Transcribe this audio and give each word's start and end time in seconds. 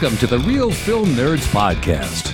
Welcome 0.00 0.18
to 0.18 0.26
the 0.28 0.38
Real 0.38 0.70
Film 0.70 1.06
Nerds 1.06 1.44
Podcast. 1.48 2.32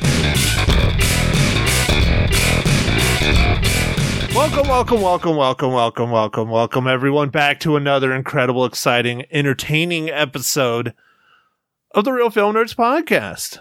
Welcome, 4.34 4.68
welcome, 4.68 5.00
welcome, 5.00 5.34
welcome, 5.34 5.72
welcome, 5.72 6.10
welcome, 6.10 6.50
welcome, 6.50 6.86
everyone, 6.86 7.30
back 7.30 7.60
to 7.60 7.76
another 7.76 8.12
incredible, 8.12 8.66
exciting, 8.66 9.24
entertaining 9.30 10.10
episode 10.10 10.92
of 11.92 12.04
the 12.04 12.12
Real 12.12 12.28
Film 12.28 12.54
Nerds 12.54 12.76
Podcast. 12.76 13.60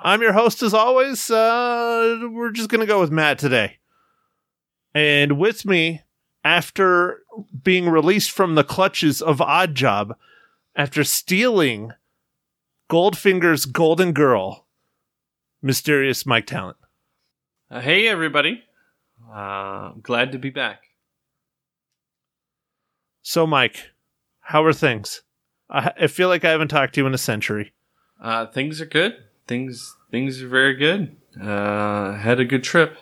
I'm 0.00 0.22
your 0.22 0.34
host, 0.34 0.62
as 0.62 0.72
always. 0.72 1.28
Uh, 1.28 2.28
we're 2.30 2.52
just 2.52 2.68
going 2.68 2.82
to 2.82 2.86
go 2.86 3.00
with 3.00 3.10
Matt 3.10 3.40
today. 3.40 3.78
And 4.94 5.40
with 5.40 5.64
me, 5.64 6.02
after 6.44 7.24
being 7.64 7.88
released 7.88 8.30
from 8.30 8.54
the 8.54 8.62
clutches 8.62 9.20
of 9.20 9.38
Oddjob, 9.38 10.14
after 10.76 11.02
stealing 11.02 11.94
Goldfinger's 12.88 13.64
Golden 13.66 14.12
Girl, 14.12 14.66
mysterious 15.62 16.26
Mike 16.26 16.46
Talent. 16.46 16.76
Uh, 17.70 17.80
hey, 17.80 18.06
everybody. 18.06 18.62
Uh, 19.32 19.92
glad 20.02 20.32
to 20.32 20.38
be 20.38 20.50
back. 20.50 20.82
So, 23.22 23.46
Mike, 23.46 23.90
how 24.40 24.64
are 24.64 24.72
things? 24.72 25.22
I, 25.70 25.92
I 26.02 26.06
feel 26.08 26.28
like 26.28 26.44
I 26.44 26.50
haven't 26.50 26.68
talked 26.68 26.94
to 26.94 27.00
you 27.00 27.06
in 27.06 27.14
a 27.14 27.18
century. 27.18 27.72
Uh, 28.20 28.46
things 28.46 28.80
are 28.80 28.86
good. 28.86 29.14
Things 29.46 29.96
things 30.10 30.42
are 30.42 30.48
very 30.48 30.74
good. 30.74 31.16
Uh, 31.40 32.12
had 32.12 32.38
a 32.38 32.44
good 32.44 32.62
trip. 32.62 32.98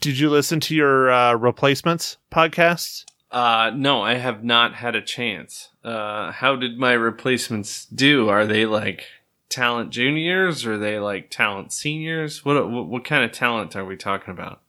Did 0.00 0.18
you 0.18 0.30
listen 0.30 0.58
to 0.60 0.74
your 0.74 1.12
uh, 1.12 1.34
replacements 1.34 2.16
podcasts? 2.32 3.04
Uh, 3.32 3.70
no, 3.74 4.02
I 4.02 4.14
have 4.14 4.44
not 4.44 4.74
had 4.74 4.94
a 4.94 5.00
chance. 5.00 5.70
Uh, 5.82 6.30
how 6.32 6.54
did 6.54 6.78
my 6.78 6.92
replacements 6.92 7.86
do? 7.86 8.28
Are 8.28 8.44
they 8.44 8.66
like 8.66 9.06
talent 9.48 9.90
juniors? 9.90 10.66
Or 10.66 10.74
are 10.74 10.78
they 10.78 10.98
like 10.98 11.30
talent 11.30 11.72
seniors? 11.72 12.44
What, 12.44 12.70
what 12.70 12.86
what 12.86 13.04
kind 13.04 13.24
of 13.24 13.32
talent 13.32 13.74
are 13.74 13.86
we 13.86 13.96
talking 13.96 14.32
about? 14.32 14.60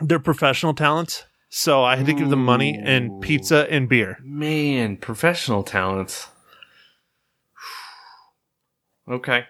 They're 0.00 0.18
professional 0.18 0.72
talents, 0.72 1.24
so 1.50 1.84
I 1.84 1.96
had 1.96 2.06
to 2.06 2.14
give 2.14 2.30
them 2.30 2.44
money 2.44 2.80
and 2.82 3.20
pizza 3.20 3.70
and 3.70 3.86
beer. 3.86 4.18
Man, 4.22 4.96
professional 4.96 5.62
talents. 5.62 6.28
okay. 9.08 9.44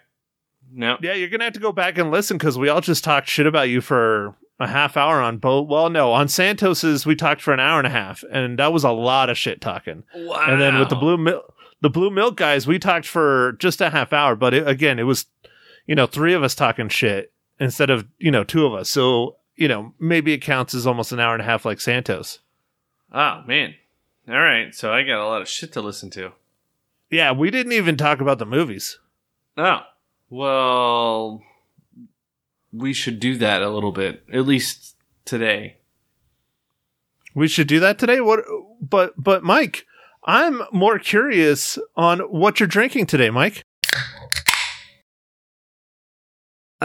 No. 0.72 0.98
Yeah, 1.00 1.14
you're 1.14 1.28
gonna 1.28 1.44
have 1.44 1.52
to 1.52 1.60
go 1.60 1.72
back 1.72 1.98
and 1.98 2.10
listen 2.10 2.36
because 2.36 2.58
we 2.58 2.68
all 2.68 2.80
just 2.80 3.04
talked 3.04 3.28
shit 3.28 3.46
about 3.46 3.68
you 3.68 3.80
for 3.80 4.34
a 4.58 4.66
half 4.66 4.96
hour 4.96 5.20
on 5.20 5.38
both. 5.38 5.68
Well, 5.68 5.90
no, 5.90 6.12
on 6.12 6.28
Santos's 6.28 7.04
we 7.04 7.14
talked 7.14 7.42
for 7.42 7.52
an 7.52 7.60
hour 7.60 7.78
and 7.78 7.86
a 7.86 7.90
half, 7.90 8.24
and 8.30 8.58
that 8.58 8.72
was 8.72 8.84
a 8.84 8.90
lot 8.90 9.30
of 9.30 9.38
shit 9.38 9.60
talking. 9.60 10.04
Wow. 10.14 10.46
And 10.48 10.60
then 10.60 10.78
with 10.78 10.88
the 10.88 10.96
blue 10.96 11.16
milk, 11.16 11.54
the 11.80 11.90
blue 11.90 12.10
milk 12.10 12.36
guys, 12.36 12.66
we 12.66 12.78
talked 12.78 13.06
for 13.06 13.52
just 13.58 13.80
a 13.80 13.90
half 13.90 14.12
hour. 14.12 14.34
But 14.34 14.54
it, 14.54 14.66
again, 14.66 14.98
it 14.98 15.04
was, 15.04 15.26
you 15.86 15.94
know, 15.94 16.06
three 16.06 16.32
of 16.32 16.42
us 16.42 16.54
talking 16.54 16.88
shit 16.88 17.32
instead 17.60 17.90
of 17.90 18.06
you 18.18 18.30
know 18.30 18.44
two 18.44 18.66
of 18.66 18.74
us. 18.74 18.88
So 18.88 19.36
you 19.56 19.68
know 19.68 19.92
maybe 19.98 20.32
it 20.32 20.38
counts 20.38 20.74
as 20.74 20.86
almost 20.86 21.12
an 21.12 21.20
hour 21.20 21.34
and 21.34 21.42
a 21.42 21.46
half 21.46 21.64
like 21.64 21.80
Santos. 21.80 22.40
Oh 23.12 23.42
man. 23.46 23.74
All 24.28 24.40
right. 24.40 24.74
So 24.74 24.92
I 24.92 25.02
got 25.02 25.24
a 25.24 25.26
lot 25.26 25.42
of 25.42 25.48
shit 25.48 25.72
to 25.74 25.80
listen 25.80 26.10
to. 26.10 26.32
Yeah, 27.10 27.32
we 27.32 27.50
didn't 27.50 27.72
even 27.72 27.96
talk 27.96 28.20
about 28.20 28.38
the 28.38 28.46
movies. 28.46 28.98
Oh. 29.56 29.80
Well, 30.28 31.42
we 32.78 32.92
should 32.92 33.18
do 33.20 33.36
that 33.38 33.62
a 33.62 33.70
little 33.70 33.92
bit, 33.92 34.24
at 34.32 34.46
least 34.46 34.96
today. 35.24 35.78
We 37.34 37.48
should 37.48 37.66
do 37.66 37.80
that 37.80 37.98
today. 37.98 38.20
What? 38.20 38.40
But 38.80 39.14
but 39.16 39.42
Mike, 39.42 39.84
I'm 40.24 40.62
more 40.72 40.98
curious 40.98 41.78
on 41.96 42.20
what 42.20 42.60
you're 42.60 42.66
drinking 42.66 43.06
today, 43.06 43.30
Mike. 43.30 43.64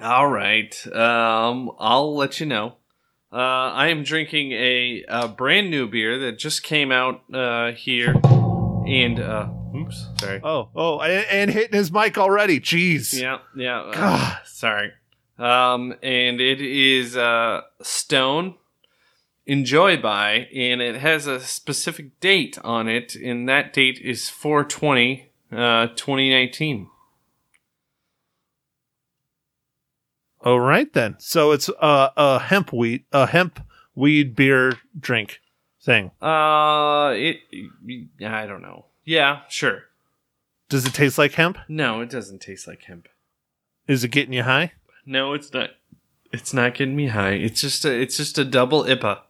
All 0.00 0.28
right. 0.28 0.86
Um, 0.94 1.72
I'll 1.78 2.14
let 2.16 2.38
you 2.40 2.46
know. 2.46 2.74
Uh, 3.32 3.36
I 3.72 3.88
am 3.88 4.04
drinking 4.04 4.52
a, 4.52 5.04
a 5.08 5.28
brand 5.28 5.70
new 5.70 5.86
beer 5.86 6.18
that 6.18 6.38
just 6.38 6.62
came 6.62 6.90
out 6.90 7.22
uh, 7.34 7.72
here, 7.72 8.14
and 8.14 9.20
uh, 9.20 9.48
oops, 9.88 10.06
sorry. 10.20 10.40
Oh 10.42 10.68
oh, 10.74 11.00
and, 11.00 11.26
and 11.30 11.50
hitting 11.50 11.76
his 11.76 11.90
mic 11.90 12.18
already. 12.18 12.60
Jeez. 12.60 13.18
Yeah, 13.18 13.38
yeah. 13.56 13.80
uh, 13.80 13.92
God. 13.92 14.38
sorry. 14.44 14.92
Um, 15.38 15.94
and 16.02 16.40
it 16.40 16.60
is 16.60 17.16
uh, 17.16 17.62
Stone 17.82 18.54
Enjoy 19.48 19.96
by, 19.96 20.46
and 20.54 20.82
it 20.82 20.96
has 20.96 21.26
a 21.26 21.40
specific 21.40 22.20
date 22.20 22.58
on 22.62 22.86
it, 22.86 23.14
and 23.14 23.48
that 23.48 23.72
date 23.72 23.98
is 23.98 24.28
420, 24.28 25.30
uh, 25.50 25.86
2019. 25.86 26.90
All 30.44 30.60
right 30.60 30.92
then. 30.92 31.16
So 31.18 31.52
it's 31.52 31.70
a 31.80 32.12
a 32.14 32.38
hemp 32.40 32.74
wheat, 32.74 33.06
a 33.10 33.26
hemp 33.26 33.60
weed 33.94 34.36
beer 34.36 34.74
drink 35.00 35.40
thing. 35.82 36.10
Uh, 36.20 37.14
it, 37.16 37.38
I 38.20 38.44
don't 38.46 38.60
know. 38.60 38.84
Yeah, 39.08 39.40
sure. 39.48 39.84
Does 40.68 40.84
it 40.84 40.92
taste 40.92 41.16
like 41.16 41.32
hemp? 41.32 41.56
No, 41.66 42.02
it 42.02 42.10
doesn't 42.10 42.42
taste 42.42 42.68
like 42.68 42.82
hemp. 42.82 43.08
Is 43.86 44.04
it 44.04 44.10
getting 44.10 44.34
you 44.34 44.42
high? 44.42 44.72
No, 45.06 45.32
it's 45.32 45.50
not. 45.50 45.70
It's 46.30 46.52
not 46.52 46.74
getting 46.74 46.94
me 46.94 47.06
high. 47.06 47.30
It's 47.30 47.62
just 47.62 47.86
a. 47.86 47.90
It's 47.90 48.18
just 48.18 48.36
a 48.36 48.44
double 48.44 48.84
IPA. 48.84 49.20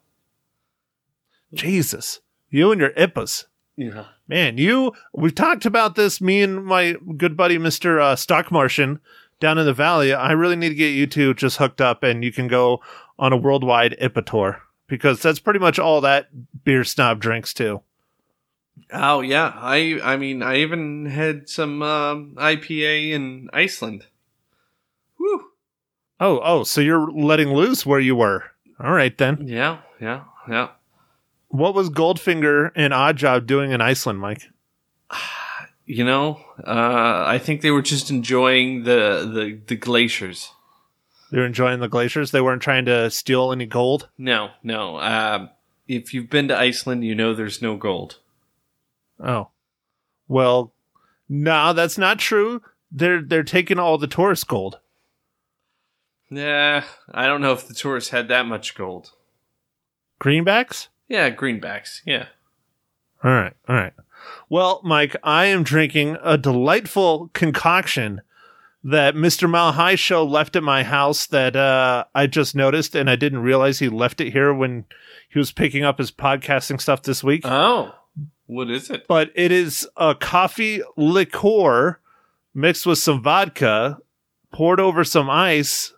Jesus, 1.55 2.19
you 2.51 2.73
and 2.73 2.81
your 2.81 2.91
IPAs. 2.91 3.45
Yeah. 3.77 4.07
Man, 4.27 4.59
you 4.59 4.95
we've 5.15 5.33
talked 5.33 5.65
about 5.65 5.95
this. 5.95 6.21
Me 6.21 6.43
and 6.43 6.65
my 6.65 6.97
good 7.17 7.37
buddy 7.37 7.57
Mister 7.57 8.01
uh, 8.01 8.17
Stock 8.17 8.51
Martian 8.51 8.99
down 9.39 9.59
in 9.59 9.67
the 9.67 9.73
valley. 9.73 10.13
I 10.13 10.33
really 10.33 10.57
need 10.57 10.71
to 10.71 10.75
get 10.75 10.89
you 10.89 11.07
two 11.07 11.35
just 11.35 11.59
hooked 11.59 11.81
up, 11.81 12.03
and 12.03 12.25
you 12.25 12.33
can 12.33 12.49
go 12.49 12.81
on 13.17 13.33
a 13.33 13.37
worldwide 13.37 13.97
IPA 14.03 14.27
tour 14.27 14.63
because 14.89 15.23
that's 15.23 15.39
pretty 15.39 15.61
much 15.61 15.79
all 15.79 16.01
that 16.01 16.31
beer 16.65 16.83
snob 16.83 17.21
drinks 17.21 17.55
too. 17.55 17.81
Oh 18.93 19.21
yeah. 19.21 19.53
I. 19.55 20.01
I 20.03 20.17
mean, 20.17 20.43
I 20.43 20.59
even 20.59 21.07
had 21.07 21.49
some 21.49 21.83
um, 21.83 22.35
IPA 22.37 23.13
in 23.13 23.51
Iceland. 23.53 24.07
Whew. 25.17 25.51
Oh, 26.21 26.41
oh, 26.43 26.65
so 26.65 26.81
you're 26.81 27.11
letting 27.11 27.53
loose 27.53 27.87
where 27.87 28.01
you 28.01 28.17
were. 28.17 28.45
All 28.81 28.93
right 28.93 29.17
then. 29.17 29.47
Yeah. 29.47 29.79
Yeah. 30.01 30.25
Yeah. 30.49 30.69
What 31.49 31.75
was 31.75 31.91
Goldfinger 31.91 32.71
and 32.77 32.93
Oddjob 32.93 33.47
doing 33.47 33.73
in 33.73 33.81
Iceland, 33.81 34.21
Mike? 34.21 34.43
You 35.91 36.05
know, 36.05 36.39
uh, 36.67 37.25
I 37.27 37.39
think 37.39 37.63
they 37.63 37.71
were 37.71 37.81
just 37.81 38.11
enjoying 38.11 38.83
the 38.83 39.27
the, 39.33 39.59
the 39.69 39.75
glaciers. 39.75 40.53
They 41.31 41.39
were 41.39 41.47
enjoying 41.47 41.81
the 41.81 41.89
glaciers. 41.89 42.31
They 42.31 42.43
weren't 42.43 42.61
trying 42.61 42.85
to 42.85 43.11
steal 43.11 43.53
any 43.53 43.65
gold. 43.65 44.11
No, 44.19 44.51
no. 44.63 44.99
Um, 45.01 45.49
if 45.87 46.13
you've 46.13 46.29
been 46.29 46.49
to 46.49 46.59
Iceland, 46.59 47.05
you 47.05 47.15
know 47.15 47.33
there's 47.33 47.63
no 47.63 47.77
gold. 47.77 48.19
Oh, 49.23 49.49
well, 50.27 50.73
no, 51.29 51.73
that's 51.73 51.99
not 51.99 52.19
true. 52.19 52.63
They're 52.91 53.23
they're 53.23 53.43
taking 53.43 53.79
all 53.79 53.99
the 53.99 54.07
tourist 54.07 54.49
gold. 54.49 54.79
Yeah, 56.31 56.85
I 57.13 57.27
don't 57.27 57.41
know 57.41 57.53
if 57.53 57.67
the 57.67 57.75
tourists 57.75 58.11
had 58.11 58.29
that 58.29 58.47
much 58.47 58.75
gold. 58.75 59.13
Greenbacks. 60.21 60.89
Yeah, 61.09 61.31
greenbacks. 61.31 62.01
Yeah. 62.05 62.27
All 63.25 63.31
right, 63.31 63.55
all 63.69 63.77
right. 63.77 63.95
Well, 64.49 64.81
Mike, 64.85 65.17
I 65.23 65.47
am 65.47 65.63
drinking 65.63 66.17
a 66.23 66.37
delightful 66.37 67.31
concoction 67.33 68.21
that 68.85 69.15
Mr. 69.15 69.49
Malhai 69.49 69.99
Show 69.99 70.25
left 70.25 70.57
at 70.57 70.63
my 70.63 70.85
house 70.85 71.27
that 71.27 71.57
uh, 71.57 72.05
I 72.15 72.27
just 72.27 72.55
noticed, 72.55 72.95
and 72.95 73.11
I 73.11 73.17
didn't 73.17 73.41
realize 73.41 73.79
he 73.79 73.89
left 73.89 74.21
it 74.21 74.33
here 74.33 74.53
when 74.55 74.85
he 75.29 75.39
was 75.39 75.53
picking 75.53 75.85
up 75.85 75.99
his 75.99 76.11
podcasting 76.11 76.81
stuff 76.81 77.03
this 77.03 77.25
week. 77.25 77.43
Oh, 77.45 77.95
what 78.49 78.69
is 78.71 78.91
it? 78.91 79.07
but 79.07 79.31
it 79.35 79.53
is 79.53 79.89
a 79.97 80.15
coffee 80.15 80.83
liqueur 80.97 82.01
mixed 82.55 82.87
with 82.87 82.99
some 82.99 83.23
vodka, 83.23 83.99
poured 84.51 84.81
over 84.81 85.05
some 85.05 85.31
ice, 85.31 85.95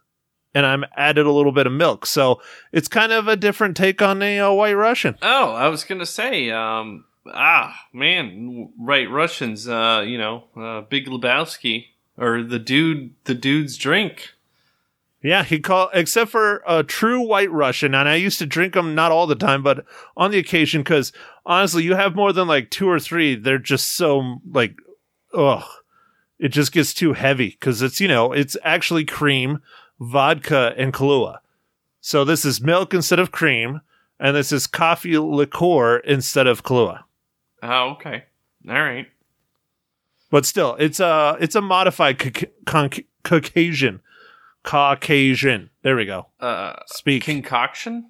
and 0.54 0.66
I'm 0.66 0.84
added 0.96 1.24
a 1.26 1.32
little 1.32 1.52
bit 1.52 1.66
of 1.66 1.72
milk. 1.72 2.04
So 2.04 2.42
it's 2.72 2.88
kind 2.88 3.12
of 3.12 3.28
a 3.28 3.36
different 3.36 3.76
take 3.76 4.02
on 4.02 4.22
a 4.22 4.40
uh, 4.40 4.52
White 4.52 4.74
Russian. 4.74 5.16
Oh, 5.22 5.52
I 5.52 5.68
was 5.68 5.84
gonna 5.84 6.04
say, 6.04 6.50
um, 6.50 7.04
ah, 7.26 7.74
man, 7.92 8.72
right, 8.78 9.08
Russians, 9.08 9.68
uh, 9.68 10.04
you 10.06 10.18
know, 10.18 10.44
uh, 10.56 10.82
Big 10.82 11.06
Lebowski 11.06 11.86
or 12.18 12.42
the 12.42 12.58
dude, 12.58 13.14
the 13.24 13.34
dude's 13.34 13.76
drink. 13.78 14.34
Yeah, 15.22 15.44
he 15.44 15.58
called 15.60 15.90
except 15.92 16.30
for 16.30 16.62
a 16.66 16.82
true 16.82 17.20
White 17.20 17.50
Russian, 17.50 17.94
and 17.94 18.08
I 18.08 18.14
used 18.14 18.38
to 18.38 18.46
drink 18.46 18.72
them 18.72 18.94
not 18.94 19.12
all 19.12 19.26
the 19.26 19.34
time, 19.34 19.62
but 19.62 19.84
on 20.16 20.30
the 20.30 20.38
occasion 20.38 20.82
because 20.82 21.12
honestly, 21.44 21.82
you 21.82 21.94
have 21.94 22.14
more 22.14 22.32
than 22.32 22.48
like 22.48 22.70
two 22.70 22.88
or 22.88 22.98
three, 22.98 23.34
they're 23.34 23.58
just 23.58 23.92
so 23.92 24.40
like, 24.50 24.76
ugh, 25.34 25.64
it 26.38 26.48
just 26.48 26.72
gets 26.72 26.94
too 26.94 27.12
heavy 27.12 27.50
because 27.50 27.82
it's 27.82 28.00
you 28.00 28.08
know 28.08 28.32
it's 28.32 28.56
actually 28.64 29.04
cream, 29.04 29.60
vodka, 30.00 30.72
and 30.78 30.94
Kahlua. 30.94 31.40
So 32.00 32.24
this 32.24 32.46
is 32.46 32.62
milk 32.62 32.94
instead 32.94 33.18
of 33.18 33.30
cream, 33.30 33.82
and 34.18 34.34
this 34.34 34.52
is 34.52 34.66
coffee 34.66 35.18
liqueur 35.18 35.98
instead 35.98 36.46
of 36.46 36.62
Kahlua. 36.62 37.02
Oh, 37.62 37.90
okay. 37.90 38.24
All 38.66 38.74
right. 38.74 39.06
But 40.30 40.46
still, 40.46 40.76
it's 40.78 40.98
a 40.98 41.36
it's 41.40 41.54
a 41.54 41.60
modified 41.60 42.18
Ca- 42.18 42.50
Con- 42.64 42.90
Caucasian. 43.22 44.00
Caucasian. 44.62 45.70
There 45.82 45.96
we 45.96 46.06
go. 46.06 46.26
Uh, 46.38 46.74
Speak. 46.86 47.24
concoction. 47.24 48.06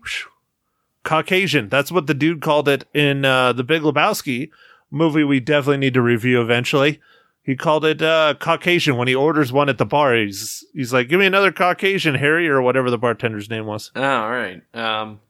Caucasian. 1.04 1.68
That's 1.68 1.90
what 1.90 2.06
the 2.06 2.14
dude 2.14 2.42
called 2.42 2.68
it 2.68 2.84
in 2.92 3.24
uh, 3.24 3.52
the 3.52 3.64
Big 3.64 3.82
Lebowski 3.82 4.50
movie. 4.90 5.24
We 5.24 5.40
definitely 5.40 5.78
need 5.78 5.94
to 5.94 6.02
review 6.02 6.40
eventually. 6.40 7.00
He 7.42 7.56
called 7.56 7.84
it 7.84 8.02
uh, 8.02 8.34
Caucasian 8.38 8.96
when 8.96 9.08
he 9.08 9.14
orders 9.14 9.50
one 9.52 9.68
at 9.68 9.78
the 9.78 9.86
bar. 9.86 10.14
He's 10.14 10.64
he's 10.74 10.92
like, 10.92 11.08
"Give 11.08 11.18
me 11.18 11.26
another 11.26 11.50
Caucasian, 11.50 12.14
Harry," 12.16 12.48
or 12.48 12.60
whatever 12.60 12.90
the 12.90 12.98
bartender's 12.98 13.48
name 13.48 13.64
was. 13.66 13.90
Oh, 13.96 14.02
all 14.02 14.30
right. 14.30 14.62
Um, 14.74 15.20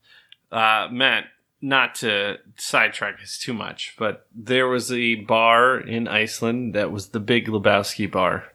uh, 0.51 0.89
Matt, 0.91 1.25
not 1.61 1.95
to 1.95 2.37
sidetrack 2.57 3.21
us 3.23 3.37
too 3.37 3.53
much, 3.53 3.95
but 3.97 4.27
there 4.35 4.67
was 4.67 4.91
a 4.91 5.15
bar 5.15 5.79
in 5.79 6.07
Iceland 6.07 6.75
that 6.75 6.91
was 6.91 7.07
the 7.07 7.19
Big 7.21 7.47
Lebowski 7.47 8.11
bar. 8.11 8.51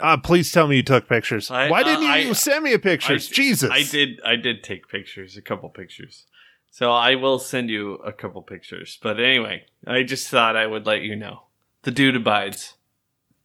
Uh, 0.00 0.16
please 0.18 0.52
tell 0.52 0.66
me 0.68 0.76
you 0.76 0.82
took 0.82 1.08
pictures. 1.08 1.50
I- 1.50 1.68
Why 1.70 1.82
didn't 1.82 2.08
uh, 2.08 2.14
you 2.16 2.30
I- 2.30 2.32
send 2.34 2.64
me 2.64 2.72
a 2.72 2.78
picture? 2.78 3.14
I- 3.14 3.18
Jesus, 3.18 3.70
I 3.70 3.82
did. 3.82 4.20
I 4.24 4.36
did 4.36 4.62
take 4.62 4.88
pictures, 4.88 5.36
a 5.36 5.42
couple 5.42 5.68
pictures. 5.68 6.26
So 6.70 6.92
I 6.92 7.16
will 7.16 7.38
send 7.38 7.68
you 7.68 7.94
a 7.96 8.12
couple 8.12 8.42
pictures. 8.42 8.98
But 9.02 9.18
anyway, 9.18 9.64
I 9.86 10.04
just 10.04 10.28
thought 10.28 10.54
I 10.56 10.66
would 10.66 10.86
let 10.86 11.02
you 11.02 11.16
know. 11.16 11.42
The 11.82 11.90
dude 11.90 12.14
abides. 12.16 12.74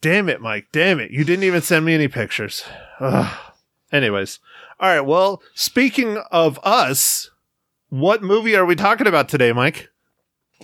Damn 0.02 0.30
it, 0.30 0.42
Mike. 0.42 0.68
Damn 0.72 1.00
it. 1.00 1.10
You 1.10 1.24
didn't 1.24 1.46
even 1.46 1.62
send 1.64 1.86
me 1.86 1.96
any 1.96 2.08
pictures. 2.08 2.64
Ugh. 3.00 3.36
Anyways. 3.92 4.40
All 4.80 4.90
right. 4.90 5.02
Well, 5.02 5.42
speaking 5.56 6.18
of 6.32 6.60
us, 6.64 7.32
what 7.90 8.22
movie 8.22 8.56
are 8.56 8.66
we 8.66 8.76
talking 8.76 9.08
about 9.08 9.30
today, 9.30 9.52
Mike? 9.52 9.90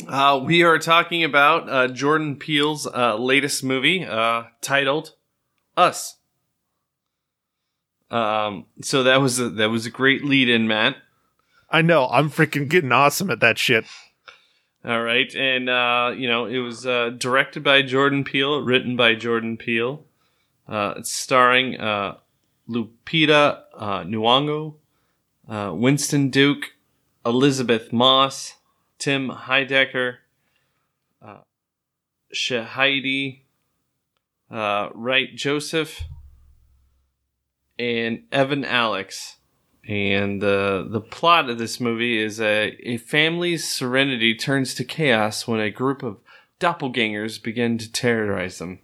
Uh, 0.07 0.39
we 0.45 0.61
are 0.63 0.77
talking 0.77 1.23
about 1.23 1.67
uh, 1.69 1.87
Jordan 1.87 2.35
Peele's 2.35 2.85
uh, 2.85 3.15
latest 3.17 3.63
movie 3.63 4.05
uh, 4.05 4.43
titled 4.61 5.15
"Us." 5.81 6.17
Um, 8.09 8.65
so 8.81 9.03
that 9.03 9.21
was 9.21 9.39
a, 9.39 9.49
that 9.49 9.69
was 9.69 9.85
a 9.85 9.89
great 9.89 10.23
lead 10.23 10.49
in, 10.49 10.67
Matt. 10.67 10.97
I 11.69 11.81
know. 11.81 12.07
I'm 12.11 12.29
freaking 12.29 12.67
getting 12.67 12.91
awesome 12.91 13.29
at 13.29 13.39
that 13.39 13.57
shit. 13.57 13.85
All 14.83 15.01
right, 15.01 15.33
and 15.35 15.69
uh, 15.69 16.13
you 16.17 16.27
know 16.27 16.45
it 16.45 16.57
was 16.57 16.85
uh, 16.85 17.11
directed 17.17 17.63
by 17.63 17.81
Jordan 17.83 18.23
Peele, 18.23 18.61
written 18.61 18.95
by 18.95 19.15
Jordan 19.15 19.55
Peele. 19.55 20.03
Uh, 20.67 20.95
it's 20.97 21.11
starring 21.11 21.79
uh, 21.79 22.17
Lupita 22.67 23.61
uh, 23.77 24.03
Nyong'o, 24.03 24.75
uh, 25.47 25.71
Winston 25.73 26.29
Duke, 26.29 26.73
Elisabeth 27.25 27.93
Moss, 27.93 28.55
Tim 28.97 29.29
Heidecker, 29.29 30.17
uh, 31.21 31.39
Shahadi, 32.33 33.41
uh, 34.51 34.89
Joseph, 35.35 36.03
and 37.79 38.23
Evan 38.31 38.65
Alex. 38.65 39.37
And 39.87 40.43
uh, 40.43 40.83
the 40.87 41.01
plot 41.01 41.49
of 41.49 41.57
this 41.57 41.79
movie 41.79 42.21
is 42.21 42.39
a, 42.39 42.77
a 42.87 42.97
family's 42.97 43.67
serenity 43.67 44.35
turns 44.35 44.75
to 44.75 44.83
chaos 44.83 45.47
when 45.47 45.59
a 45.59 45.71
group 45.71 46.03
of 46.03 46.17
doppelgangers 46.59 47.41
begin 47.41 47.79
to 47.79 47.91
terrorize 47.91 48.59
them. 48.59 48.79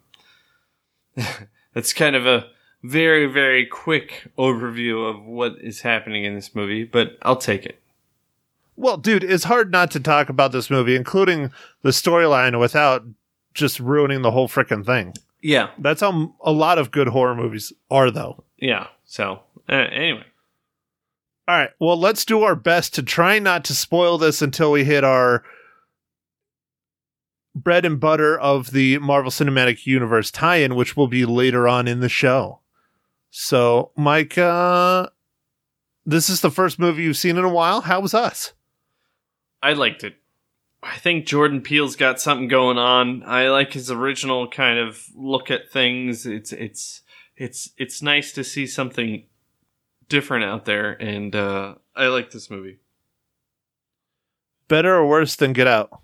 That's 1.73 1.93
kind 1.93 2.15
of 2.15 2.25
a 2.25 2.47
very, 2.81 3.27
very 3.27 3.65
quick 3.65 4.31
overview 4.37 5.07
of 5.07 5.23
what 5.23 5.55
is 5.61 5.81
happening 5.81 6.23
in 6.23 6.33
this 6.33 6.55
movie, 6.55 6.83
but 6.83 7.17
I'll 7.21 7.35
take 7.35 7.65
it. 7.65 7.79
Well, 8.75 8.97
dude, 8.97 9.23
it's 9.23 9.43
hard 9.43 9.71
not 9.71 9.91
to 9.91 9.99
talk 9.99 10.29
about 10.29 10.51
this 10.51 10.69
movie, 10.69 10.95
including 10.95 11.51
the 11.81 11.89
storyline, 11.89 12.59
without 12.59 13.03
just 13.53 13.79
ruining 13.79 14.21
the 14.21 14.31
whole 14.31 14.47
freaking 14.47 14.85
thing. 14.85 15.13
Yeah, 15.41 15.69
That's 15.77 16.01
how 16.01 16.35
a 16.41 16.51
lot 16.51 16.77
of 16.79 16.91
good 16.91 17.07
horror 17.09 17.35
movies 17.35 17.71
are, 17.91 18.09
though. 18.11 18.43
yeah. 18.57 18.87
So, 19.05 19.39
uh, 19.69 19.73
anyway. 19.73 20.25
All 21.47 21.55
right. 21.57 21.69
Well, 21.79 21.97
let's 21.97 22.25
do 22.25 22.43
our 22.43 22.55
best 22.55 22.93
to 22.95 23.03
try 23.03 23.39
not 23.39 23.63
to 23.65 23.73
spoil 23.75 24.17
this 24.17 24.41
until 24.41 24.71
we 24.71 24.83
hit 24.83 25.03
our 25.05 25.43
bread 27.55 27.85
and 27.85 27.99
butter 27.99 28.37
of 28.37 28.71
the 28.71 28.97
Marvel 28.99 29.31
Cinematic 29.31 29.85
Universe 29.85 30.29
tie-in, 30.31 30.75
which 30.75 30.97
will 30.97 31.07
be 31.07 31.25
later 31.25 31.67
on 31.67 31.87
in 31.87 32.01
the 32.01 32.09
show. 32.09 32.59
So, 33.29 33.91
Mike, 33.95 34.37
uh, 34.37 35.07
this 36.05 36.29
is 36.29 36.41
the 36.41 36.51
first 36.51 36.79
movie 36.79 37.03
you've 37.03 37.17
seen 37.17 37.37
in 37.37 37.43
a 37.45 37.49
while. 37.49 37.81
How 37.81 37.99
was 37.99 38.13
us? 38.13 38.53
I 39.63 39.73
liked 39.73 40.03
it. 40.03 40.15
I 40.87 40.97
think 40.99 41.25
Jordan 41.25 41.61
Peele's 41.61 41.97
got 41.97 42.21
something 42.21 42.47
going 42.47 42.77
on. 42.77 43.23
I 43.25 43.49
like 43.49 43.73
his 43.73 43.91
original 43.91 44.47
kind 44.47 44.79
of 44.79 45.03
look 45.15 45.51
at 45.51 45.69
things. 45.69 46.25
It's 46.25 46.53
it's 46.53 47.01
it's 47.35 47.71
it's 47.77 48.01
nice 48.01 48.31
to 48.33 48.43
see 48.43 48.65
something 48.65 49.25
different 50.07 50.45
out 50.45 50.63
there, 50.63 50.93
and 50.93 51.35
uh, 51.35 51.75
I 51.93 52.07
like 52.07 52.31
this 52.31 52.49
movie. 52.49 52.79
Better 54.69 54.95
or 54.95 55.05
worse 55.05 55.35
than 55.35 55.51
Get 55.51 55.67
Out? 55.67 55.89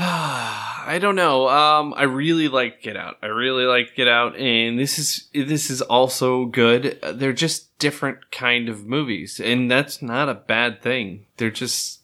I 0.00 0.98
don't 1.00 1.16
know. 1.16 1.48
Um, 1.48 1.92
I 1.96 2.04
really 2.04 2.48
like 2.48 2.82
Get 2.82 2.96
Out. 2.96 3.18
I 3.22 3.26
really 3.26 3.66
like 3.66 3.94
Get 3.94 4.08
Out, 4.08 4.36
and 4.36 4.78
this 4.78 4.98
is 4.98 5.28
this 5.32 5.70
is 5.70 5.80
also 5.82 6.46
good. 6.46 6.98
They're 7.14 7.32
just 7.32 7.78
different 7.78 8.32
kind 8.32 8.68
of 8.68 8.84
movies, 8.84 9.38
and 9.38 9.70
that's 9.70 10.02
not 10.02 10.28
a 10.28 10.34
bad 10.34 10.82
thing. 10.82 11.26
They're 11.36 11.50
just 11.50 11.98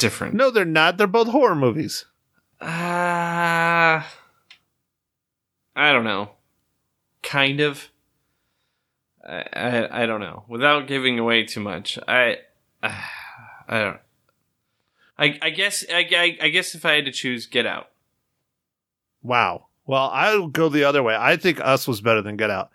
different. 0.00 0.34
No, 0.34 0.50
they're 0.50 0.64
not. 0.64 0.96
They're 0.96 1.06
both 1.06 1.28
horror 1.28 1.54
movies. 1.54 2.06
Uh, 2.60 2.66
I 5.76 5.92
don't 5.92 6.04
know. 6.04 6.32
Kind 7.22 7.60
of. 7.60 7.88
I, 9.26 9.44
I 9.52 10.02
I 10.02 10.06
don't 10.06 10.20
know. 10.20 10.44
Without 10.48 10.86
giving 10.86 11.18
away 11.18 11.44
too 11.44 11.60
much, 11.60 11.98
I 12.08 12.38
I 12.82 12.98
don't. 13.68 13.98
I 15.18 15.38
I 15.42 15.50
guess 15.50 15.84
I, 15.92 16.08
I 16.10 16.38
I 16.46 16.48
guess 16.48 16.74
if 16.74 16.84
I 16.84 16.94
had 16.94 17.04
to 17.04 17.12
choose, 17.12 17.46
Get 17.46 17.66
Out. 17.66 17.90
Wow. 19.22 19.66
Well, 19.86 20.10
I'll 20.12 20.48
go 20.48 20.68
the 20.68 20.84
other 20.84 21.02
way. 21.02 21.16
I 21.18 21.36
think 21.36 21.60
Us 21.60 21.88
was 21.88 22.00
better 22.00 22.22
than 22.22 22.36
Get 22.36 22.50
Out. 22.50 22.70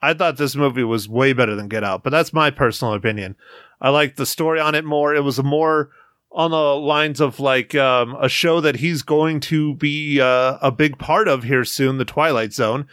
I 0.00 0.14
thought 0.14 0.36
this 0.36 0.54
movie 0.54 0.84
was 0.84 1.08
way 1.08 1.32
better 1.32 1.54
than 1.54 1.68
Get 1.68 1.82
Out, 1.84 2.02
but 2.02 2.10
that's 2.10 2.32
my 2.32 2.50
personal 2.50 2.94
opinion. 2.94 3.36
I 3.80 3.88
liked 3.88 4.16
the 4.16 4.26
story 4.26 4.60
on 4.60 4.74
it 4.74 4.84
more. 4.84 5.14
It 5.14 5.24
was 5.24 5.38
a 5.38 5.42
more 5.42 5.90
on 6.34 6.50
the 6.50 6.56
lines 6.56 7.20
of 7.20 7.38
like 7.38 7.74
um, 7.74 8.16
a 8.20 8.28
show 8.28 8.60
that 8.60 8.76
he's 8.76 9.02
going 9.02 9.40
to 9.40 9.74
be 9.76 10.20
uh, 10.20 10.58
a 10.60 10.72
big 10.72 10.98
part 10.98 11.28
of 11.28 11.44
here 11.44 11.64
soon, 11.64 11.98
The 11.98 12.04
Twilight 12.04 12.52
Zone. 12.52 12.86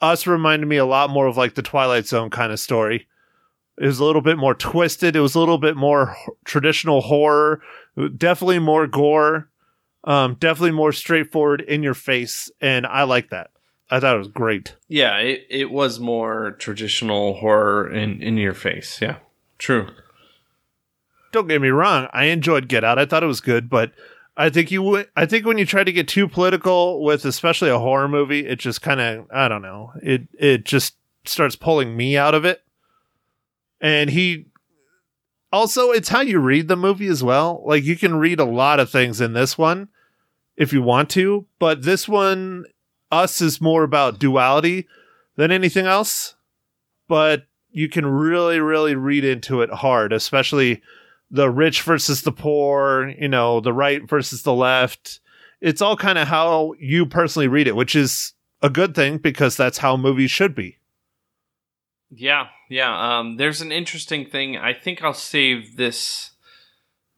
Us 0.00 0.26
reminded 0.26 0.66
me 0.66 0.76
a 0.76 0.86
lot 0.86 1.10
more 1.10 1.26
of 1.26 1.36
like 1.36 1.54
the 1.54 1.62
Twilight 1.62 2.06
Zone 2.06 2.30
kind 2.30 2.52
of 2.52 2.60
story. 2.60 3.08
It 3.76 3.86
was 3.86 3.98
a 3.98 4.04
little 4.04 4.22
bit 4.22 4.38
more 4.38 4.54
twisted. 4.54 5.16
It 5.16 5.20
was 5.20 5.34
a 5.34 5.40
little 5.40 5.58
bit 5.58 5.76
more 5.76 6.16
traditional 6.44 7.00
horror. 7.00 7.60
Definitely 8.16 8.60
more 8.60 8.86
gore. 8.86 9.48
Um, 10.04 10.36
definitely 10.38 10.70
more 10.70 10.92
straightforward 10.92 11.60
in 11.60 11.82
your 11.82 11.94
face, 11.94 12.50
and 12.60 12.86
I 12.86 13.02
like 13.02 13.30
that. 13.30 13.50
I 13.90 14.00
thought 14.00 14.14
it 14.14 14.18
was 14.18 14.28
great. 14.28 14.76
Yeah, 14.88 15.18
it 15.18 15.46
it 15.50 15.70
was 15.70 16.00
more 16.00 16.52
traditional 16.52 17.34
horror 17.34 17.90
in 17.90 18.22
in 18.22 18.36
your 18.38 18.54
face. 18.54 19.02
Yeah, 19.02 19.16
true. 19.58 19.88
Don't 21.32 21.48
get 21.48 21.62
me 21.62 21.68
wrong, 21.68 22.08
I 22.12 22.24
enjoyed 22.24 22.68
Get 22.68 22.84
Out. 22.84 22.98
I 22.98 23.06
thought 23.06 23.22
it 23.22 23.26
was 23.26 23.40
good, 23.40 23.70
but 23.70 23.92
I 24.36 24.50
think 24.50 24.70
you 24.70 24.82
would. 24.82 25.08
I 25.16 25.26
think 25.26 25.46
when 25.46 25.58
you 25.58 25.66
try 25.66 25.84
to 25.84 25.92
get 25.92 26.08
too 26.08 26.26
political 26.26 27.02
with, 27.04 27.24
especially 27.24 27.70
a 27.70 27.78
horror 27.78 28.08
movie, 28.08 28.46
it 28.46 28.58
just 28.58 28.82
kind 28.82 29.00
of 29.00 29.26
I 29.32 29.48
don't 29.48 29.62
know. 29.62 29.92
It 30.02 30.28
it 30.38 30.64
just 30.64 30.96
starts 31.24 31.56
pulling 31.56 31.96
me 31.96 32.16
out 32.16 32.34
of 32.34 32.44
it. 32.44 32.62
And 33.80 34.10
he 34.10 34.46
also, 35.52 35.90
it's 35.90 36.08
how 36.08 36.20
you 36.20 36.38
read 36.38 36.68
the 36.68 36.76
movie 36.76 37.08
as 37.08 37.22
well. 37.22 37.62
Like 37.66 37.84
you 37.84 37.96
can 37.96 38.16
read 38.16 38.40
a 38.40 38.44
lot 38.44 38.80
of 38.80 38.90
things 38.90 39.20
in 39.20 39.32
this 39.32 39.58
one 39.58 39.88
if 40.56 40.72
you 40.72 40.82
want 40.82 41.10
to, 41.10 41.46
but 41.58 41.82
this 41.82 42.08
one, 42.08 42.66
us 43.10 43.40
is 43.40 43.60
more 43.60 43.82
about 43.82 44.18
duality 44.18 44.86
than 45.36 45.50
anything 45.50 45.86
else. 45.86 46.34
But 47.08 47.46
you 47.72 47.88
can 47.88 48.06
really, 48.06 48.60
really 48.60 48.94
read 48.94 49.24
into 49.24 49.62
it 49.62 49.70
hard, 49.70 50.12
especially 50.12 50.82
the 51.30 51.50
rich 51.50 51.82
versus 51.82 52.22
the 52.22 52.32
poor, 52.32 53.14
you 53.18 53.28
know, 53.28 53.60
the 53.60 53.72
right 53.72 54.08
versus 54.08 54.42
the 54.42 54.54
left. 54.54 55.20
It's 55.60 55.82
all 55.82 55.96
kind 55.96 56.18
of 56.18 56.28
how 56.28 56.74
you 56.78 57.06
personally 57.06 57.48
read 57.48 57.68
it, 57.68 57.76
which 57.76 57.94
is 57.94 58.32
a 58.62 58.70
good 58.70 58.94
thing 58.94 59.18
because 59.18 59.56
that's 59.56 59.78
how 59.78 59.96
movies 59.96 60.30
should 60.30 60.54
be. 60.54 60.78
Yeah, 62.10 62.48
yeah. 62.68 63.18
Um, 63.18 63.36
there's 63.36 63.60
an 63.60 63.70
interesting 63.70 64.26
thing. 64.26 64.56
I 64.56 64.72
think 64.72 65.02
I'll 65.02 65.14
save 65.14 65.76
this, 65.76 66.32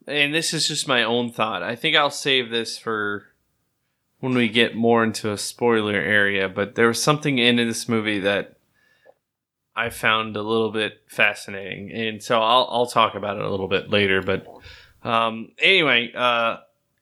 and 0.07 0.35
this 0.35 0.53
is 0.53 0.69
just 0.69 0.87
my 0.87 1.03
own 1.03 1.33
thought. 1.33 1.63
I 1.63 1.77
think 1.77 1.97
I'll 1.97 2.11
save 2.11 2.51
this 2.51 2.77
for 2.77 3.29
when 4.21 4.35
we 4.35 4.49
get 4.49 4.77
more 4.77 5.03
into 5.03 5.33
a 5.33 5.39
spoiler 5.39 5.95
area. 5.95 6.49
But 6.49 6.75
there 6.75 6.89
was 6.89 7.03
something 7.03 7.39
in 7.39 7.57
this 7.57 7.89
movie 7.89 8.19
that 8.21 8.57
I 9.75 9.91
found 9.91 10.37
a 10.37 10.43
little 10.43 10.71
bit 10.71 11.03
fascinating, 11.09 11.91
and 11.93 12.23
so 12.23 12.41
I'll 12.41 12.69
I'll 12.71 12.87
talk 12.87 13.15
about 13.15 13.37
it 13.37 13.45
a 13.45 13.51
little 13.51 13.69
bit 13.69 13.91
later. 13.91 14.23
But 14.23 14.47
Um, 15.03 15.53
anyway, 15.59 16.13
uh, 16.15 16.59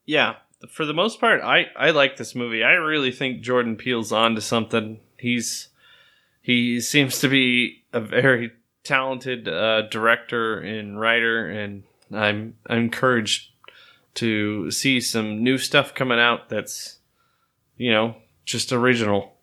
yeah, 0.07 0.37
for 0.69 0.85
the 0.85 0.95
most 0.95 1.21
part, 1.21 1.43
I, 1.43 1.67
I 1.77 1.91
like 1.91 2.17
this 2.17 2.35
movie. 2.35 2.63
I 2.65 2.73
really 2.73 3.13
think 3.13 3.43
Jordan 3.43 3.77
Peele's 3.77 4.13
on 4.13 4.35
to 4.35 4.41
something. 4.41 5.01
He's 5.19 5.69
he 6.43 6.81
seems 6.81 7.21
to 7.21 7.29
be 7.29 7.85
a 7.93 8.01
very 8.01 8.53
talented 8.85 9.49
uh, 9.49 9.83
director 9.83 10.59
and 10.59 10.99
writer, 10.99 11.47
and 11.47 11.83
I'm, 12.13 12.57
I'm 12.67 12.79
encouraged 12.79 13.51
to 14.15 14.71
see 14.71 15.01
some 15.01 15.45
new 15.45 15.59
stuff 15.59 15.95
coming 15.95 16.19
out 16.19 16.49
that's 16.49 16.99
you 17.77 17.93
know 17.93 18.17
just 18.45 18.73
original. 18.73 19.37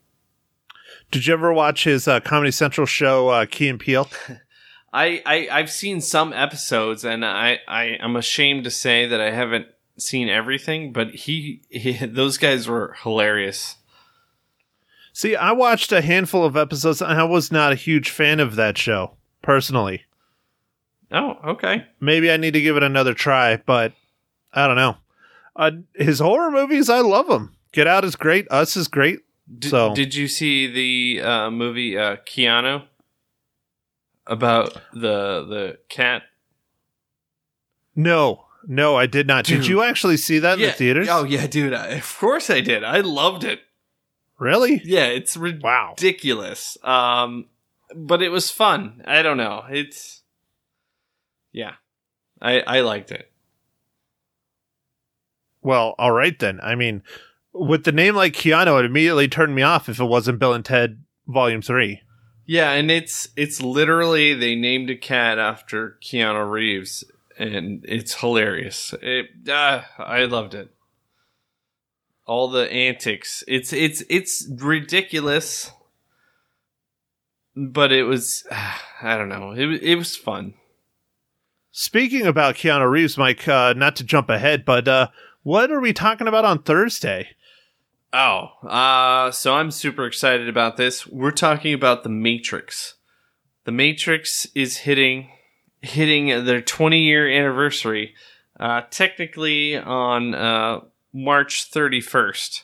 Did 1.11 1.25
you 1.25 1.33
ever 1.33 1.53
watch 1.53 1.85
his 1.85 2.07
uh, 2.07 2.19
Comedy 2.19 2.51
Central 2.51 2.85
show, 2.85 3.29
uh, 3.29 3.45
Key 3.45 3.69
and 3.69 3.79
Peele? 3.79 4.09
I, 4.93 5.21
I 5.25 5.47
I've 5.51 5.71
seen 5.71 6.01
some 6.01 6.33
episodes, 6.33 7.03
and 7.03 7.25
I 7.25 7.59
I 7.67 7.97
am 7.99 8.15
ashamed 8.15 8.63
to 8.63 8.71
say 8.71 9.05
that 9.05 9.21
I 9.21 9.31
haven't 9.31 9.67
seen 9.97 10.29
everything, 10.29 10.93
but 10.93 11.11
he, 11.11 11.61
he 11.69 11.93
those 12.05 12.37
guys 12.37 12.67
were 12.67 12.95
hilarious. 13.03 13.75
See, 15.13 15.35
I 15.35 15.51
watched 15.51 15.91
a 15.91 16.01
handful 16.01 16.45
of 16.45 16.55
episodes, 16.55 17.01
and 17.01 17.19
I 17.19 17.23
was 17.23 17.51
not 17.51 17.71
a 17.71 17.75
huge 17.75 18.09
fan 18.09 18.39
of 18.39 18.55
that 18.55 18.77
show 18.77 19.17
personally. 19.41 20.03
Oh, 21.11 21.37
okay. 21.43 21.85
Maybe 21.99 22.29
I 22.31 22.37
need 22.37 22.53
to 22.53 22.61
give 22.61 22.77
it 22.77 22.83
another 22.83 23.13
try, 23.13 23.57
but 23.57 23.93
I 24.53 24.67
don't 24.67 24.75
know. 24.75 24.97
Uh, 25.55 25.71
his 25.95 26.19
horror 26.19 26.51
movies, 26.51 26.89
I 26.89 26.99
love 26.99 27.27
them. 27.27 27.55
Get 27.71 27.87
Out 27.87 28.05
is 28.05 28.15
great. 28.15 28.45
Us 28.51 28.77
is 28.77 28.87
great. 28.87 29.19
Did, 29.59 29.69
So- 29.69 29.93
did 29.95 30.13
you 30.15 30.27
see 30.27 30.67
the 30.67 31.21
uh, 31.25 31.49
movie 31.51 31.97
uh, 31.97 32.17
Keanu 32.17 32.83
about 34.25 34.73
the 34.93 35.45
the 35.47 35.79
cat? 35.89 36.23
No, 37.95 38.45
no, 38.67 38.95
I 38.95 39.05
did 39.07 39.25
not. 39.25 39.45
Did 39.45 39.65
you 39.67 39.81
actually 39.81 40.17
see 40.17 40.39
that 40.39 40.59
in 40.59 40.65
the 40.65 40.71
theaters? 40.71 41.07
Oh 41.09 41.23
yeah, 41.23 41.47
dude. 41.47 41.73
I, 41.73 41.87
of 41.95 42.17
course 42.19 42.49
I 42.49 42.59
did. 42.61 42.83
I 42.83 42.99
loved 42.99 43.43
it. 43.43 43.61
really? 44.37 44.81
Yeah, 44.83 45.05
it's 45.05 45.35
Wow. 45.37 45.95
ridiculous. 45.97 46.77
Um, 46.83 47.45
but 47.95 48.21
it 48.21 48.29
was 48.29 48.51
fun. 48.51 49.01
I 49.07 49.21
don't 49.23 49.37
know. 49.37 49.63
It's 49.69 50.21
yeah, 51.53 51.75
I 52.41 52.59
I 52.61 52.81
liked 52.81 53.11
it. 53.11 53.31
Well, 55.61 55.95
all 55.97 56.11
right 56.11 56.37
then. 56.37 56.59
I 56.61 56.75
mean, 56.75 57.01
with 57.59 57.83
the 57.83 57.91
name 57.91 58.15
like 58.15 58.33
Keanu, 58.33 58.79
it 58.79 58.85
immediately 58.85 59.27
turned 59.27 59.55
me 59.55 59.61
off 59.61 59.89
if 59.89 59.99
it 59.99 60.05
wasn't 60.05 60.39
Bill 60.39 60.53
and 60.53 60.63
Ted 60.63 61.03
Volume 61.27 61.61
3. 61.61 62.01
Yeah, 62.45 62.71
and 62.71 62.89
it's 62.89 63.27
it's 63.35 63.61
literally 63.61 64.33
they 64.33 64.55
named 64.55 64.89
a 64.89 64.95
cat 64.95 65.37
after 65.37 65.97
Keanu 66.01 66.49
Reeves, 66.49 67.03
and 67.37 67.83
it's 67.85 68.15
hilarious. 68.15 68.93
It 69.01 69.49
uh, 69.49 69.81
I 69.97 70.23
loved 70.23 70.53
it. 70.53 70.71
All 72.25 72.49
the 72.49 72.71
antics. 72.71 73.43
It's 73.49 73.73
it's 73.73 74.01
it's 74.09 74.49
ridiculous, 74.49 75.71
but 77.53 77.91
it 77.91 78.03
was 78.03 78.45
I 79.01 79.17
don't 79.17 79.29
know. 79.29 79.51
It 79.51 79.83
it 79.83 79.95
was 79.95 80.15
fun. 80.15 80.53
Speaking 81.71 82.25
about 82.25 82.55
Keanu 82.55 82.89
Reeves, 82.89 83.17
Mike, 83.17 83.45
uh, 83.45 83.73
not 83.73 83.97
to 83.97 84.05
jump 84.05 84.29
ahead, 84.29 84.63
but 84.63 84.87
uh, 84.87 85.09
what 85.43 85.69
are 85.69 85.81
we 85.81 85.91
talking 85.91 86.27
about 86.27 86.45
on 86.45 86.63
Thursday? 86.63 87.27
Oh, 88.13 88.51
uh, 88.65 89.31
so 89.31 89.55
I'm 89.55 89.71
super 89.71 90.05
excited 90.05 90.47
about 90.47 90.77
this. 90.77 91.05
We're 91.05 91.31
talking 91.31 91.73
about 91.73 92.03
the 92.03 92.09
Matrix. 92.09 92.95
The 93.65 93.71
Matrix 93.71 94.47
is 94.55 94.77
hitting 94.77 95.29
hitting 95.81 96.45
their 96.45 96.61
20 96.61 96.99
year 96.99 97.29
anniversary, 97.29 98.15
uh, 98.59 98.81
technically 98.89 99.77
on 99.77 100.33
uh, 100.33 100.81
March 101.13 101.69
31st, 101.71 102.63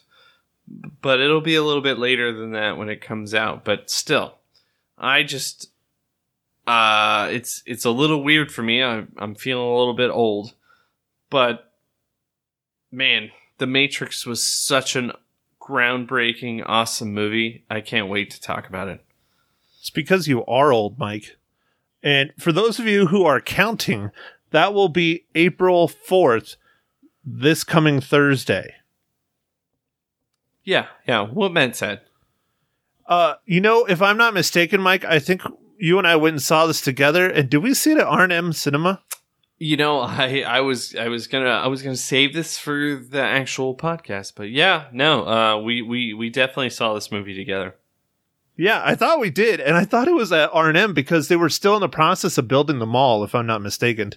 but 1.01 1.19
it'll 1.19 1.41
be 1.41 1.55
a 1.55 1.63
little 1.63 1.81
bit 1.81 1.99
later 1.99 2.31
than 2.31 2.51
that 2.53 2.77
when 2.77 2.89
it 2.89 3.01
comes 3.01 3.33
out. 3.33 3.63
But 3.63 3.89
still, 3.89 4.35
I 4.97 5.23
just 5.23 5.69
uh, 6.65 7.27
it's 7.31 7.61
it's 7.65 7.85
a 7.85 7.91
little 7.91 8.23
weird 8.23 8.51
for 8.51 8.63
me. 8.63 8.81
I, 8.81 9.05
I'm 9.17 9.35
feeling 9.35 9.65
a 9.65 9.77
little 9.77 9.93
bit 9.93 10.09
old, 10.09 10.53
but 11.29 11.73
man, 12.91 13.31
The 13.57 13.67
Matrix 13.67 14.25
was 14.25 14.41
such 14.41 14.95
an 14.95 15.11
groundbreaking, 15.63 16.63
awesome 16.65 17.13
movie. 17.13 17.63
I 17.69 17.81
can't 17.81 18.09
wait 18.09 18.29
to 18.31 18.41
talk 18.41 18.67
about 18.67 18.89
it. 18.89 19.03
It's 19.79 19.89
because 19.89 20.27
you 20.27 20.45
are 20.45 20.71
old, 20.71 20.99
Mike. 20.99 21.37
And 22.01 22.31
for 22.37 22.51
those 22.51 22.79
of 22.79 22.85
you 22.85 23.07
who 23.07 23.23
are 23.23 23.39
counting, 23.39 24.11
that 24.51 24.73
will 24.73 24.89
be 24.89 25.25
April 25.35 25.87
4th, 25.87 26.57
this 27.25 27.63
coming 27.63 28.01
Thursday. 28.01 28.75
Yeah, 30.63 30.87
yeah. 31.07 31.21
What 31.21 31.53
Matt 31.53 31.75
said. 31.75 32.01
Uh, 33.05 33.35
you 33.45 33.59
know, 33.59 33.85
if 33.85 34.01
I'm 34.01 34.17
not 34.17 34.33
mistaken, 34.33 34.81
Mike, 34.81 35.03
I 35.05 35.19
think 35.19 35.41
you 35.77 35.97
and 35.97 36.07
I 36.07 36.15
went 36.15 36.35
and 36.35 36.41
saw 36.41 36.65
this 36.65 36.81
together. 36.81 37.29
And 37.29 37.49
did 37.49 37.57
we 37.57 37.73
see 37.73 37.91
it 37.91 37.97
at 37.97 38.07
R&M 38.07 38.53
Cinema? 38.53 39.01
You 39.59 39.77
know, 39.77 39.99
I 39.99 40.41
I 40.41 40.61
was 40.61 40.95
I 40.95 41.07
was 41.07 41.27
gonna 41.27 41.49
I 41.49 41.67
was 41.67 41.81
gonna 41.81 41.95
save 41.95 42.33
this 42.33 42.57
for 42.57 42.95
the 42.95 43.21
actual 43.21 43.75
podcast, 43.75 44.33
but 44.35 44.49
yeah, 44.49 44.87
no, 44.91 45.27
uh, 45.27 45.57
we 45.61 45.81
we 45.81 46.13
we 46.13 46.29
definitely 46.29 46.69
saw 46.69 46.93
this 46.93 47.11
movie 47.11 47.35
together. 47.35 47.75
Yeah, 48.55 48.81
I 48.83 48.95
thought 48.95 49.19
we 49.19 49.31
did, 49.31 49.59
and 49.59 49.75
I 49.75 49.83
thought 49.83 50.07
it 50.07 50.13
was 50.13 50.31
at 50.31 50.49
R 50.53 50.69
and 50.69 50.77
M 50.77 50.93
because 50.93 51.27
they 51.27 51.35
were 51.35 51.49
still 51.49 51.75
in 51.75 51.81
the 51.81 51.89
process 51.89 52.37
of 52.37 52.47
building 52.47 52.79
the 52.79 52.85
mall, 52.85 53.23
if 53.23 53.33
I'm 53.33 53.47
not 53.47 53.61
mistaken. 53.61 54.13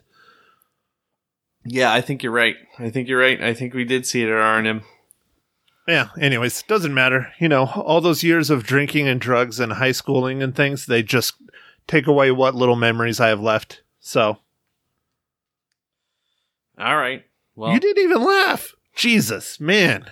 Yeah, 1.64 1.92
I 1.92 2.00
think 2.00 2.22
you're 2.22 2.32
right. 2.32 2.56
I 2.78 2.90
think 2.90 3.08
you're 3.08 3.20
right. 3.20 3.42
I 3.42 3.54
think 3.54 3.74
we 3.74 3.84
did 3.84 4.06
see 4.06 4.22
it 4.22 4.28
at 4.28 4.34
R 4.34 4.58
and 4.58 4.66
M. 4.66 4.82
Yeah. 5.86 6.08
Anyways, 6.20 6.62
doesn't 6.62 6.94
matter. 6.94 7.32
You 7.38 7.48
know, 7.48 7.66
all 7.66 8.00
those 8.00 8.22
years 8.22 8.50
of 8.50 8.64
drinking 8.64 9.08
and 9.08 9.20
drugs 9.20 9.60
and 9.60 9.74
high 9.74 9.92
schooling 9.92 10.42
and 10.42 10.54
things, 10.54 10.86
they 10.86 11.02
just 11.02 11.34
take 11.86 12.06
away 12.06 12.30
what 12.30 12.54
little 12.54 12.76
memories 12.76 13.20
I 13.20 13.28
have 13.28 13.40
left. 13.40 13.82
So 14.00 14.38
All 16.78 16.96
right. 16.96 17.24
Well, 17.54 17.72
you 17.72 17.80
didn't 17.80 18.02
even 18.02 18.22
laugh. 18.22 18.74
Jesus, 18.94 19.60
man, 19.60 20.10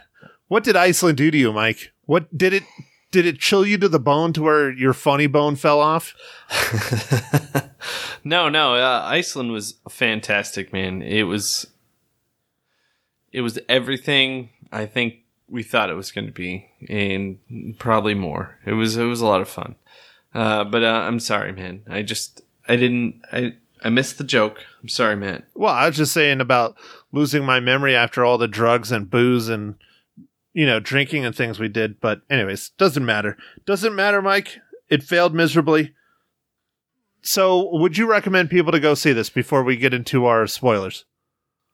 what 0.48 0.64
did 0.64 0.76
Iceland 0.76 1.18
do 1.18 1.30
to 1.30 1.36
you, 1.36 1.52
Mike? 1.52 1.92
What 2.04 2.36
did 2.36 2.52
it? 2.52 2.64
Did 3.10 3.26
it 3.26 3.38
chill 3.38 3.64
you 3.64 3.78
to 3.78 3.88
the 3.88 4.00
bone 4.00 4.32
to 4.32 4.42
where 4.42 4.72
your 4.72 4.92
funny 4.92 5.26
bone 5.26 5.56
fell 5.56 5.80
off? 5.80 6.14
no, 8.24 8.48
no. 8.48 8.74
Uh, 8.74 9.02
Iceland 9.04 9.52
was 9.52 9.76
fantastic, 9.88 10.72
man. 10.72 11.00
It 11.02 11.22
was. 11.24 11.66
It 13.32 13.40
was 13.40 13.58
everything 13.68 14.50
I 14.72 14.86
think 14.86 15.16
we 15.48 15.62
thought 15.62 15.90
it 15.90 15.94
was 15.94 16.12
going 16.12 16.26
to 16.26 16.32
be, 16.32 16.68
and 16.88 17.38
probably 17.78 18.14
more. 18.14 18.58
It 18.66 18.72
was. 18.72 18.96
It 18.96 19.04
was 19.04 19.20
a 19.20 19.26
lot 19.26 19.40
of 19.40 19.48
fun. 19.48 19.76
Uh, 20.34 20.64
but 20.64 20.82
uh, 20.82 21.04
I'm 21.06 21.20
sorry, 21.20 21.52
man. 21.52 21.82
I 21.88 22.02
just. 22.02 22.42
I 22.68 22.76
didn't. 22.76 23.22
I. 23.32 23.54
I 23.84 23.90
missed 23.90 24.16
the 24.16 24.24
joke. 24.24 24.64
I'm 24.82 24.88
sorry, 24.88 25.14
man. 25.14 25.44
Well, 25.54 25.72
I 25.72 25.86
was 25.86 25.98
just 25.98 26.14
saying 26.14 26.40
about 26.40 26.74
losing 27.12 27.44
my 27.44 27.60
memory 27.60 27.94
after 27.94 28.24
all 28.24 28.38
the 28.38 28.48
drugs 28.48 28.90
and 28.90 29.10
booze 29.10 29.48
and 29.50 29.74
you 30.54 30.64
know 30.64 30.80
drinking 30.80 31.26
and 31.26 31.36
things 31.36 31.60
we 31.60 31.68
did. 31.68 32.00
But 32.00 32.22
anyways, 32.30 32.70
doesn't 32.78 33.04
matter. 33.04 33.36
Doesn't 33.66 33.94
matter, 33.94 34.22
Mike. 34.22 34.58
It 34.88 35.02
failed 35.02 35.34
miserably. 35.34 35.94
So, 37.20 37.70
would 37.76 37.96
you 37.96 38.06
recommend 38.06 38.50
people 38.50 38.72
to 38.72 38.80
go 38.80 38.94
see 38.94 39.12
this 39.12 39.30
before 39.30 39.62
we 39.62 39.76
get 39.76 39.94
into 39.94 40.26
our 40.26 40.46
spoilers? 40.46 41.04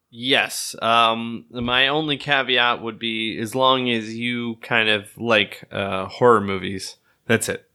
Yes. 0.09 0.75
Um, 0.81 1.45
my 1.49 1.87
only 1.87 2.17
caveat 2.17 2.81
would 2.81 2.99
be 2.99 3.37
as 3.39 3.55
long 3.55 3.89
as 3.89 4.13
you 4.13 4.57
kind 4.61 4.89
of 4.89 5.17
like 5.17 5.63
uh, 5.71 6.05
horror 6.05 6.41
movies. 6.41 6.97
That's 7.27 7.47
it. 7.47 7.69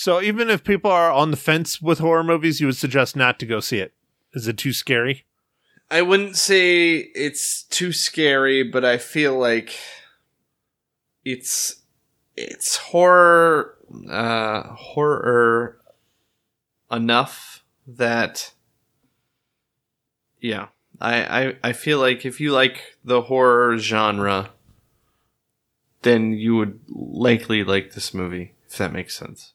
So, 0.00 0.22
even 0.22 0.48
if 0.48 0.64
people 0.64 0.90
are 0.90 1.12
on 1.12 1.30
the 1.30 1.36
fence 1.36 1.82
with 1.82 1.98
horror 1.98 2.24
movies, 2.24 2.58
you 2.58 2.66
would 2.68 2.78
suggest 2.78 3.16
not 3.16 3.38
to 3.38 3.44
go 3.44 3.60
see 3.60 3.80
it. 3.80 3.92
Is 4.32 4.48
it 4.48 4.56
too 4.56 4.72
scary? 4.72 5.26
I 5.90 6.00
wouldn't 6.00 6.38
say 6.38 7.10
it's 7.14 7.64
too 7.64 7.92
scary, 7.92 8.62
but 8.62 8.82
I 8.82 8.96
feel 8.96 9.38
like 9.38 9.78
it's 11.22 11.82
it's 12.34 12.78
horror 12.78 13.76
uh 14.08 14.62
horror 14.72 15.78
enough 16.90 17.62
that 17.86 18.54
yeah. 20.40 20.68
I, 20.98 21.42
I 21.42 21.56
I 21.62 21.72
feel 21.74 21.98
like 21.98 22.24
if 22.24 22.40
you 22.40 22.52
like 22.52 22.96
the 23.04 23.20
horror 23.20 23.76
genre 23.76 24.48
then 26.00 26.32
you 26.32 26.56
would 26.56 26.80
likely 26.88 27.64
like 27.64 27.92
this 27.92 28.14
movie, 28.14 28.54
if 28.66 28.78
that 28.78 28.94
makes 28.94 29.14
sense. 29.14 29.52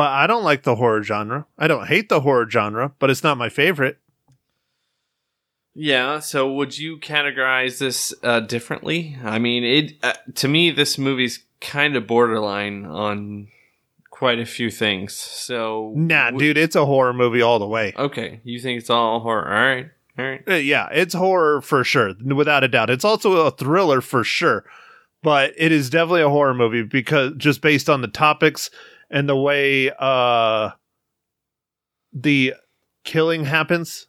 But 0.00 0.12
I 0.12 0.26
don't 0.26 0.44
like 0.44 0.62
the 0.62 0.76
horror 0.76 1.02
genre. 1.02 1.44
I 1.58 1.66
don't 1.68 1.86
hate 1.86 2.08
the 2.08 2.22
horror 2.22 2.48
genre, 2.48 2.92
but 2.98 3.10
it's 3.10 3.22
not 3.22 3.36
my 3.36 3.50
favorite. 3.50 3.98
Yeah. 5.74 6.20
So, 6.20 6.50
would 6.54 6.78
you 6.78 6.96
categorize 6.96 7.76
this 7.76 8.14
uh, 8.22 8.40
differently? 8.40 9.18
I 9.22 9.38
mean, 9.38 9.62
it 9.62 9.92
uh, 10.02 10.14
to 10.36 10.48
me, 10.48 10.70
this 10.70 10.96
movie's 10.96 11.40
kind 11.60 11.96
of 11.96 12.06
borderline 12.06 12.86
on 12.86 13.48
quite 14.08 14.38
a 14.38 14.46
few 14.46 14.70
things. 14.70 15.12
So, 15.12 15.92
Nah, 15.94 16.30
dude, 16.30 16.56
it's 16.56 16.76
a 16.76 16.86
horror 16.86 17.12
movie 17.12 17.42
all 17.42 17.58
the 17.58 17.68
way. 17.68 17.92
Okay, 17.94 18.40
you 18.42 18.58
think 18.58 18.80
it's 18.80 18.88
all 18.88 19.20
horror? 19.20 19.46
All 19.48 19.52
right. 19.52 19.90
All 20.18 20.24
right. 20.24 20.42
Uh, 20.48 20.54
Yeah, 20.54 20.88
it's 20.92 21.12
horror 21.12 21.60
for 21.60 21.84
sure, 21.84 22.14
without 22.24 22.64
a 22.64 22.68
doubt. 22.68 22.88
It's 22.88 23.04
also 23.04 23.32
a 23.44 23.50
thriller 23.50 24.00
for 24.00 24.24
sure, 24.24 24.64
but 25.22 25.52
it 25.58 25.72
is 25.72 25.90
definitely 25.90 26.22
a 26.22 26.30
horror 26.30 26.54
movie 26.54 26.84
because 26.84 27.34
just 27.36 27.60
based 27.60 27.90
on 27.90 28.00
the 28.00 28.08
topics 28.08 28.70
and 29.10 29.28
the 29.28 29.36
way 29.36 29.90
uh 29.98 30.70
the 32.12 32.54
killing 33.04 33.44
happens 33.44 34.06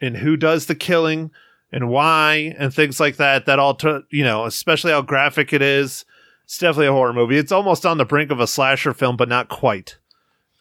and 0.00 0.16
who 0.16 0.36
does 0.36 0.66
the 0.66 0.74
killing 0.74 1.30
and 1.70 1.88
why 1.88 2.54
and 2.58 2.72
things 2.74 3.00
like 3.00 3.16
that 3.16 3.46
that 3.46 3.58
all 3.58 3.74
t- 3.74 4.00
you 4.10 4.24
know, 4.24 4.44
especially 4.44 4.92
how 4.92 5.02
graphic 5.02 5.52
it 5.52 5.62
is. 5.62 6.04
It's 6.44 6.58
definitely 6.58 6.88
a 6.88 6.92
horror 6.92 7.12
movie. 7.12 7.38
It's 7.38 7.52
almost 7.52 7.86
on 7.86 7.98
the 7.98 8.04
brink 8.04 8.30
of 8.30 8.40
a 8.40 8.46
slasher 8.46 8.92
film 8.92 9.16
but 9.16 9.28
not 9.28 9.48
quite. 9.48 9.98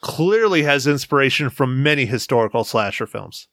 Clearly 0.01 0.63
has 0.63 0.87
inspiration 0.87 1.49
from 1.49 1.83
many 1.83 2.05
historical 2.05 2.63
slasher 2.63 3.05
films. 3.05 3.47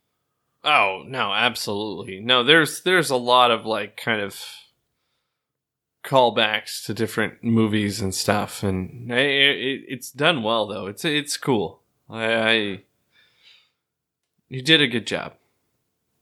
Oh 0.65 1.05
no, 1.07 1.33
absolutely 1.33 2.21
no. 2.21 2.45
There's 2.45 2.83
there's 2.83 3.11
a 3.11 3.17
lot 3.17 3.51
of 3.51 3.67
like 3.67 3.97
kind 3.97 4.21
of 4.21 4.41
callbacks 6.09 6.85
to 6.87 6.95
different 6.95 7.45
movies 7.45 8.01
and 8.01 8.15
stuff, 8.15 8.63
and 8.63 9.13
it, 9.13 9.19
it, 9.19 9.85
it's 9.89 10.11
done 10.11 10.43
well 10.43 10.67
though. 10.67 10.87
It's 10.87 11.05
it's 11.05 11.37
cool. 11.37 11.83
I, 12.09 12.35
I 12.35 12.81
you 14.49 14.63
did 14.63 14.81
a 14.81 14.89
good 14.89 15.07
job. 15.07 15.35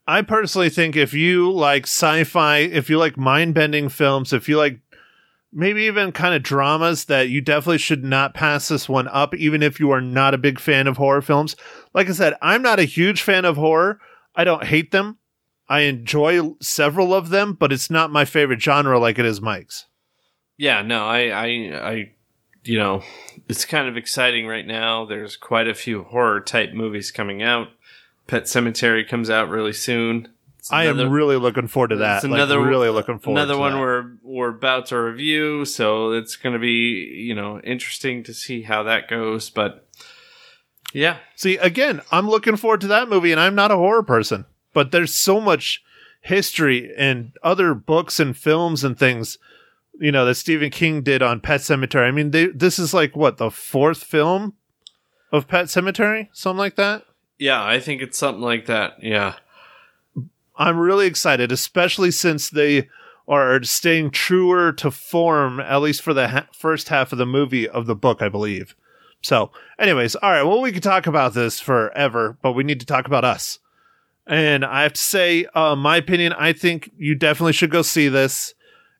I 0.08 0.22
personally 0.22 0.70
think 0.70 0.96
if 0.96 1.14
you 1.14 1.50
like 1.50 1.84
sci-fi, 1.84 2.58
if 2.58 2.90
you 2.90 2.98
like 2.98 3.16
mind-bending 3.16 3.88
films, 3.88 4.32
if 4.32 4.48
you 4.48 4.56
like 4.56 4.80
maybe 5.52 5.82
even 5.84 6.12
kind 6.12 6.34
of 6.34 6.42
dramas 6.42 7.06
that 7.06 7.28
you 7.28 7.40
definitely 7.40 7.78
should 7.78 8.04
not 8.04 8.34
pass 8.34 8.68
this 8.68 8.88
one 8.88 9.08
up 9.08 9.34
even 9.34 9.62
if 9.62 9.80
you 9.80 9.90
are 9.90 10.00
not 10.00 10.34
a 10.34 10.38
big 10.38 10.58
fan 10.60 10.86
of 10.86 10.96
horror 10.96 11.22
films. 11.22 11.56
Like 11.94 12.08
I 12.08 12.12
said, 12.12 12.34
I'm 12.42 12.62
not 12.62 12.78
a 12.78 12.84
huge 12.84 13.22
fan 13.22 13.44
of 13.44 13.56
horror. 13.56 14.00
I 14.34 14.44
don't 14.44 14.64
hate 14.64 14.90
them. 14.90 15.18
I 15.68 15.80
enjoy 15.80 16.54
several 16.60 17.12
of 17.14 17.30
them, 17.30 17.54
but 17.54 17.72
it's 17.72 17.90
not 17.90 18.10
my 18.12 18.24
favorite 18.24 18.62
genre 18.62 18.98
like 18.98 19.18
it 19.18 19.26
is 19.26 19.40
Mike's. 19.40 19.86
Yeah, 20.56 20.82
no, 20.82 21.06
I 21.06 21.28
I 21.30 21.46
I 21.88 22.10
you 22.64 22.78
know, 22.78 23.02
it's 23.48 23.64
kind 23.64 23.88
of 23.88 23.96
exciting 23.96 24.46
right 24.46 24.66
now. 24.66 25.04
There's 25.04 25.36
quite 25.36 25.68
a 25.68 25.74
few 25.74 26.02
horror 26.04 26.40
type 26.40 26.72
movies 26.72 27.10
coming 27.10 27.42
out. 27.42 27.68
Pet 28.26 28.44
Sematary 28.44 29.06
comes 29.08 29.30
out 29.30 29.48
really 29.48 29.72
soon. 29.72 30.28
It's 30.58 30.72
I 30.72 30.84
am 30.86 31.10
really 31.10 31.36
looking 31.36 31.68
forward 31.68 31.88
to 31.90 31.96
that. 31.96 32.16
It's 32.16 32.24
Like, 32.24 32.32
another- 32.34 32.60
really 32.60 32.88
looking 32.88 33.18
forward 33.20 33.38
another 33.38 33.54
to 33.54 33.60
one 33.60 33.72
that. 33.74 33.80
we're 33.80 34.04
we're 34.22 34.48
about 34.48 34.86
to 34.86 34.96
review 35.00 35.64
so 35.64 36.10
it's 36.12 36.34
going 36.34 36.54
to 36.54 36.58
be 36.58 37.22
you 37.24 37.34
know 37.36 37.60
interesting 37.60 38.24
to 38.24 38.34
see 38.34 38.62
how 38.62 38.82
that 38.82 39.08
goes 39.08 39.48
but 39.48 39.86
yeah 40.92 41.18
See, 41.36 41.56
again, 41.58 42.00
I'm 42.10 42.28
looking 42.28 42.56
forward 42.56 42.80
to 42.80 42.86
that 42.88 43.08
movie, 43.08 43.30
and 43.30 43.40
I'm 43.40 43.54
not 43.54 43.70
a 43.70 43.76
horror 43.76 44.02
person, 44.02 44.44
but 44.76 44.90
there's 44.92 45.14
so 45.14 45.40
much 45.40 45.82
history 46.20 46.92
and 46.98 47.32
other 47.42 47.72
books 47.72 48.20
and 48.20 48.36
films 48.36 48.84
and 48.84 48.98
things, 48.98 49.38
you 49.98 50.12
know, 50.12 50.26
that 50.26 50.34
Stephen 50.34 50.68
King 50.70 51.00
did 51.00 51.22
on 51.22 51.40
Pet 51.40 51.62
Sematary. 51.62 52.06
I 52.06 52.10
mean, 52.10 52.30
they, 52.30 52.48
this 52.48 52.78
is 52.78 52.92
like 52.92 53.16
what 53.16 53.38
the 53.38 53.50
fourth 53.50 54.04
film 54.04 54.52
of 55.32 55.48
Pet 55.48 55.66
Sematary, 55.66 56.28
something 56.32 56.58
like 56.58 56.76
that. 56.76 57.04
yeah 57.38 57.64
i 57.64 57.80
think 57.80 58.02
it's 58.02 58.18
something 58.18 58.42
like 58.42 58.66
that 58.66 59.02
yeah 59.02 59.34
I'm 60.58 60.78
really 60.78 61.06
excited, 61.06 61.52
especially 61.52 62.10
since 62.10 62.48
they 62.48 62.88
are 63.28 63.62
staying 63.62 64.10
truer 64.10 64.72
to 64.72 64.90
form, 64.90 65.60
at 65.60 65.82
least 65.82 66.00
for 66.02 66.14
the 66.14 66.28
ha- 66.28 66.46
first 66.52 66.88
half 66.88 67.12
of 67.12 67.18
the 67.18 67.26
movie 67.26 67.68
of 67.68 67.86
the 67.86 67.94
book, 67.94 68.22
I 68.22 68.30
believe. 68.30 68.74
So, 69.22 69.50
anyways, 69.78 70.14
all 70.16 70.30
right. 70.30 70.42
Well, 70.44 70.62
we 70.62 70.72
could 70.72 70.82
talk 70.82 71.06
about 71.06 71.34
this 71.34 71.60
forever, 71.60 72.38
but 72.40 72.52
we 72.52 72.64
need 72.64 72.80
to 72.80 72.86
talk 72.86 73.06
about 73.06 73.24
us. 73.24 73.58
And 74.26 74.64
I 74.64 74.82
have 74.82 74.94
to 74.94 75.00
say, 75.00 75.46
uh, 75.54 75.76
my 75.76 75.96
opinion, 75.98 76.32
I 76.32 76.52
think 76.52 76.90
you 76.96 77.14
definitely 77.14 77.52
should 77.52 77.70
go 77.70 77.82
see 77.82 78.08
this. 78.08 78.54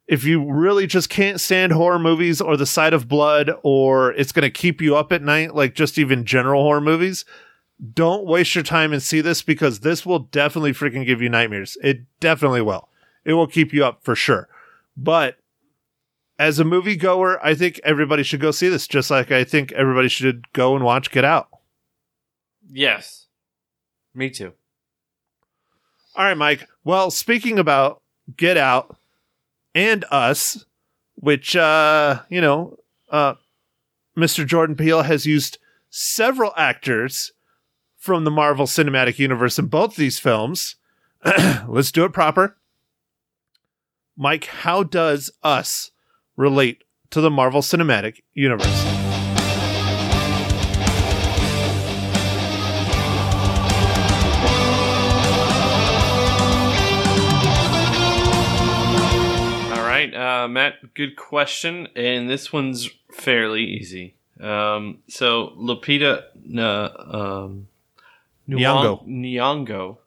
If 0.06 0.22
you 0.22 0.44
really 0.48 0.86
just 0.86 1.08
can't 1.08 1.40
stand 1.40 1.72
horror 1.72 1.98
movies 1.98 2.40
or 2.40 2.56
the 2.56 2.66
sight 2.66 2.94
of 2.94 3.08
blood, 3.08 3.50
or 3.64 4.12
it's 4.12 4.30
going 4.30 4.44
to 4.44 4.50
keep 4.50 4.80
you 4.80 4.96
up 4.96 5.12
at 5.12 5.22
night, 5.22 5.54
like 5.54 5.74
just 5.74 5.98
even 5.98 6.24
general 6.24 6.62
horror 6.62 6.80
movies, 6.80 7.24
don't 7.92 8.24
waste 8.24 8.54
your 8.54 8.62
time 8.62 8.92
and 8.92 9.02
see 9.02 9.20
this 9.20 9.42
because 9.42 9.80
this 9.80 10.06
will 10.06 10.20
definitely 10.20 10.72
freaking 10.72 11.04
give 11.04 11.20
you 11.20 11.28
nightmares. 11.28 11.76
It 11.82 12.02
definitely 12.20 12.62
will. 12.62 12.88
It 13.24 13.32
will 13.32 13.48
keep 13.48 13.72
you 13.72 13.84
up 13.84 14.04
for 14.04 14.14
sure. 14.14 14.48
But 14.96 15.38
as 16.38 16.60
a 16.60 16.64
movie 16.64 16.96
goer, 16.96 17.44
I 17.44 17.54
think 17.54 17.80
everybody 17.82 18.22
should 18.22 18.40
go 18.40 18.52
see 18.52 18.68
this, 18.68 18.86
just 18.86 19.10
like 19.10 19.32
I 19.32 19.42
think 19.42 19.72
everybody 19.72 20.08
should 20.08 20.52
go 20.52 20.76
and 20.76 20.84
watch 20.84 21.10
Get 21.10 21.24
Out. 21.24 21.48
yes 22.70 23.26
me 24.14 24.30
too 24.30 24.52
All 26.16 26.24
right, 26.24 26.36
Mike. 26.36 26.66
Well, 26.82 27.10
speaking 27.10 27.58
about 27.58 28.00
Get 28.36 28.56
Out 28.56 28.96
and 29.74 30.02
Us, 30.10 30.64
which 31.16 31.54
uh, 31.54 32.22
you 32.30 32.40
know, 32.40 32.78
uh 33.10 33.34
Mr. 34.16 34.46
Jordan 34.46 34.76
Peele 34.76 35.02
has 35.02 35.26
used 35.26 35.58
several 35.90 36.52
actors 36.56 37.32
from 37.98 38.24
the 38.24 38.30
Marvel 38.30 38.64
Cinematic 38.66 39.18
Universe 39.18 39.58
in 39.58 39.66
both 39.66 39.96
these 39.96 40.18
films. 40.18 40.76
Let's 41.68 41.92
do 41.92 42.04
it 42.04 42.14
proper. 42.14 42.56
Mike, 44.16 44.46
how 44.46 44.82
does 44.82 45.30
Us 45.42 45.90
relate 46.34 46.84
to 47.10 47.20
the 47.20 47.30
Marvel 47.30 47.60
Cinematic 47.60 48.22
Universe? 48.32 48.85
Uh, 60.16 60.48
matt 60.48 60.94
good 60.94 61.14
question 61.16 61.88
and 61.94 62.30
this 62.30 62.52
one's 62.52 62.88
fairly 63.12 63.64
easy 63.64 64.14
um, 64.40 64.98
so 65.08 65.52
lupita 65.58 66.22
uh, 66.58 67.44
um, 67.44 67.68
Nyong'o. 68.48 69.06
Nyong'o 69.06 69.98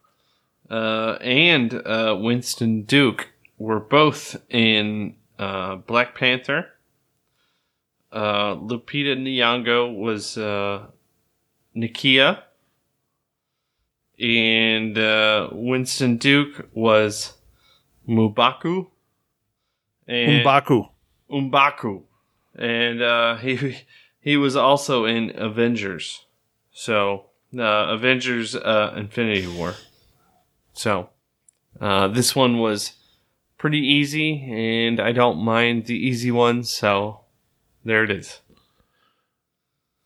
uh, 0.70 1.18
and 1.20 1.74
uh, 1.74 2.16
Winston 2.18 2.82
Duke 2.82 3.28
were 3.58 3.80
both 3.80 4.36
in 4.48 5.16
uh, 5.38 5.76
Black 5.76 6.14
Panther. 6.14 6.66
Uh, 8.12 8.54
Lupita 8.56 9.16
Nyong'o 9.16 9.94
was 9.94 10.38
uh, 10.38 10.86
Nakia, 11.76 12.42
and 14.18 14.98
uh, 14.98 15.48
Winston 15.52 16.16
Duke 16.16 16.68
was 16.72 17.34
M'Baku. 18.08 18.89
And 20.10 20.44
M'Baku. 20.44 20.88
M'Baku, 21.30 22.02
and 22.58 23.00
uh, 23.00 23.36
he 23.36 23.78
he 24.20 24.36
was 24.36 24.56
also 24.56 25.04
in 25.04 25.32
Avengers. 25.36 26.26
So 26.72 27.26
uh, 27.56 27.62
Avengers 27.62 28.56
uh, 28.56 28.92
Infinity 28.96 29.46
War. 29.46 29.74
So 30.72 31.10
uh, 31.80 32.08
this 32.08 32.34
one 32.34 32.58
was 32.58 32.94
pretty 33.56 33.78
easy, 33.78 34.42
and 34.50 34.98
I 34.98 35.12
don't 35.12 35.38
mind 35.38 35.86
the 35.86 35.94
easy 35.94 36.32
ones. 36.32 36.70
So 36.70 37.20
there 37.84 38.02
it 38.02 38.10
is. 38.10 38.40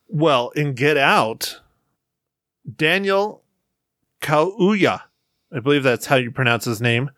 Well, 0.06 0.50
in 0.50 0.74
Get 0.74 0.98
Out, 0.98 1.62
Daniel 2.76 3.42
Kaluuya, 4.20 5.00
I 5.50 5.60
believe 5.60 5.82
that's 5.82 6.06
how 6.06 6.16
you 6.16 6.30
pronounce 6.30 6.66
his 6.66 6.82
name, 6.82 7.10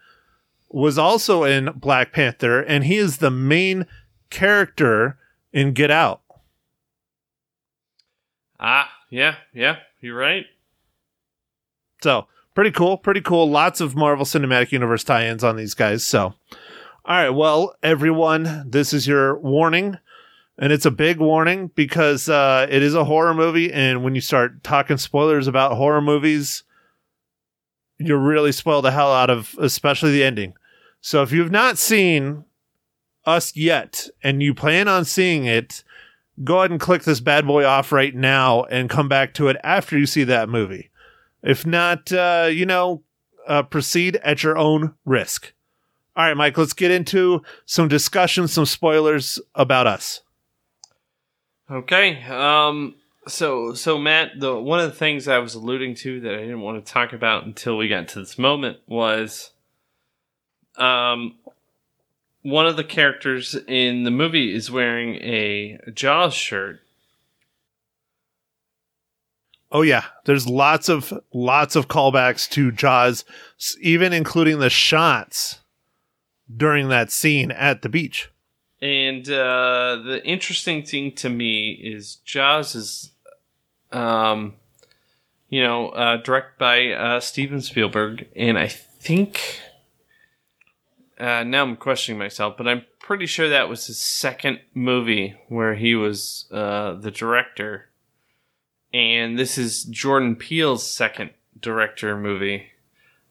was 0.69 0.99
also 0.99 1.45
in 1.45 1.73
Black 1.77 2.13
Panther, 2.13 2.61
and 2.61 2.85
he 2.85 2.97
is 2.97 3.19
the 3.19 3.31
main 3.31 3.87
character 4.31 5.19
in 5.53 5.73
Get 5.73 5.91
Out. 5.91 6.23
Ah, 8.59 8.91
yeah, 9.11 9.37
yeah, 9.53 9.77
you're 10.01 10.17
right. 10.17 10.47
So 12.03 12.27
pretty 12.55 12.71
cool, 12.71 12.97
pretty 12.97 13.21
cool. 13.21 13.49
Lots 13.49 13.81
of 13.81 13.95
Marvel 13.95 14.25
Cinematic 14.25 14.73
Universe 14.73 15.05
tie-ins 15.05 15.45
on 15.45 15.57
these 15.57 15.75
guys. 15.75 16.05
So, 16.05 16.35
all 17.05 17.17
right, 17.17 17.31
well, 17.31 17.75
everyone, 17.83 18.65
this 18.69 18.93
is 18.93 19.07
your 19.07 19.39
warning, 19.39 19.99
and 20.59 20.73
it's 20.73 20.87
a 20.87 20.91
big 20.91 21.19
warning 21.19 21.71
because 21.75 22.29
uh, 22.29 22.67
it 22.69 22.83
is 22.83 22.95
a 22.95 23.05
horror 23.05 23.35
movie, 23.35 23.73
and 23.73 24.03
when 24.03 24.15
you 24.15 24.21
start 24.21 24.65
talking 24.65 24.97
spoilers 24.97 25.47
about 25.47 25.77
horror 25.77 26.01
movies, 26.01 26.65
you 27.99 28.17
really 28.17 28.53
spoil 28.53 28.83
the 28.83 28.91
hell 28.91 29.13
out 29.13 29.31
of, 29.31 29.55
especially 29.59 30.13
the 30.13 30.25
ending. 30.25 30.55
So, 31.01 31.23
if 31.23 31.33
you've 31.33 31.51
not 31.51 31.79
seen 31.79 32.45
us 33.27 33.55
yet, 33.57 34.09
and 34.23 34.43
you 34.43 34.55
plan 34.55 34.89
on 34.89 35.05
seeing 35.05 35.45
it. 35.45 35.83
Go 36.45 36.59
ahead 36.59 36.71
and 36.71 36.81
click 36.81 37.03
this 37.03 37.21
bad 37.21 37.47
boy 37.47 37.65
off 37.65 37.93
right 37.93 38.15
now 38.15 38.65
and 38.65 38.89
come 38.89 39.09
back 39.09 39.35
to 39.35 39.49
it 39.49 39.57
after 39.65 39.99
you 39.99 40.07
see 40.07 40.25
that 40.25 40.49
movie. 40.49 40.91
If 41.43 41.67
not, 41.67 42.13
uh, 42.13 42.49
you 42.51 42.67
know, 42.67 43.03
uh, 43.49 43.63
proceed 43.63 44.17
at 44.17 44.43
your 44.43 44.57
own 44.57 44.95
risk. 45.05 45.53
All 46.15 46.25
right, 46.25 46.37
Mike, 46.37 46.57
let's 46.57 46.73
get 46.73 46.91
into 46.91 47.43
some 47.65 47.89
discussion, 47.89 48.49
some 48.49 48.67
spoilers 48.67 49.41
about 49.55 49.87
us. 49.87 50.23
Okay. 51.71 52.23
Um. 52.25 52.95
So 53.29 53.75
so 53.75 53.99
Matt, 53.99 54.39
the 54.39 54.59
one 54.59 54.81
of 54.81 54.91
the 54.91 54.97
things 54.97 55.29
I 55.29 55.39
was 55.39 55.55
alluding 55.55 55.95
to 55.97 56.21
that 56.21 56.35
I 56.35 56.41
didn't 56.41 56.61
want 56.61 56.85
to 56.85 56.93
talk 56.93 57.13
about 57.13 57.45
until 57.45 57.77
we 57.77 57.89
got 57.89 58.09
to 58.09 58.21
this 58.21 58.39
moment 58.39 58.79
was 58.87 59.51
um 60.77 61.35
one 62.43 62.67
of 62.67 62.77
the 62.77 62.85
characters 62.85 63.57
in 63.67 64.05
the 64.05 64.11
movie 64.11 64.55
is 64.55 64.71
wearing 64.71 65.17
a 65.17 65.79
Jaws 65.93 66.35
shirt. 66.35 66.81
Oh 69.73 69.83
yeah, 69.83 70.05
there's 70.27 70.47
lots 70.47 70.89
of 70.89 71.13
lots 71.33 71.75
of 71.75 71.89
callbacks 71.89 72.49
to 72.51 72.71
Jaws, 72.71 73.25
even 73.81 74.13
including 74.13 74.61
the 74.61 74.71
shots 74.71 75.59
during 76.55 76.89
that 76.89 77.11
scene 77.11 77.51
at 77.51 77.83
the 77.83 77.89
beach. 77.89 78.31
And 78.81 79.29
uh, 79.29 79.97
the 80.05 80.21
interesting 80.25 80.85
thing 80.85 81.13
to 81.17 81.29
me 81.29 81.73
is 81.73 82.17
Jaws 82.25 82.75
is, 82.75 83.11
um, 83.93 84.55
you 85.49 85.63
know, 85.63 85.91
uh, 85.91 86.17
directed 86.19 86.59
by 86.59 86.93
uh, 86.93 87.21
Steven 87.21 87.61
Spielberg, 87.61 88.27
and 88.35 88.59
I 88.59 88.69
think 88.69 89.61
uh, 91.19 91.45
now 91.45 91.63
I'm 91.63 91.77
questioning 91.77 92.19
myself, 92.19 92.57
but 92.57 92.69
I'm 92.69 92.85
pretty 92.99 93.27
sure 93.27 93.49
that 93.49 93.69
was 93.69 93.87
his 93.87 93.99
second 93.99 94.61
movie 94.75 95.37
where 95.49 95.75
he 95.75 95.95
was 95.95 96.47
uh, 96.51 96.95
the 96.95 97.11
director, 97.11 97.89
and 98.93 99.39
this 99.39 99.57
is 99.57 99.85
Jordan 99.85 100.37
Peele's 100.37 100.83
second 100.83 101.31
director 101.61 102.17
movie, 102.17 102.67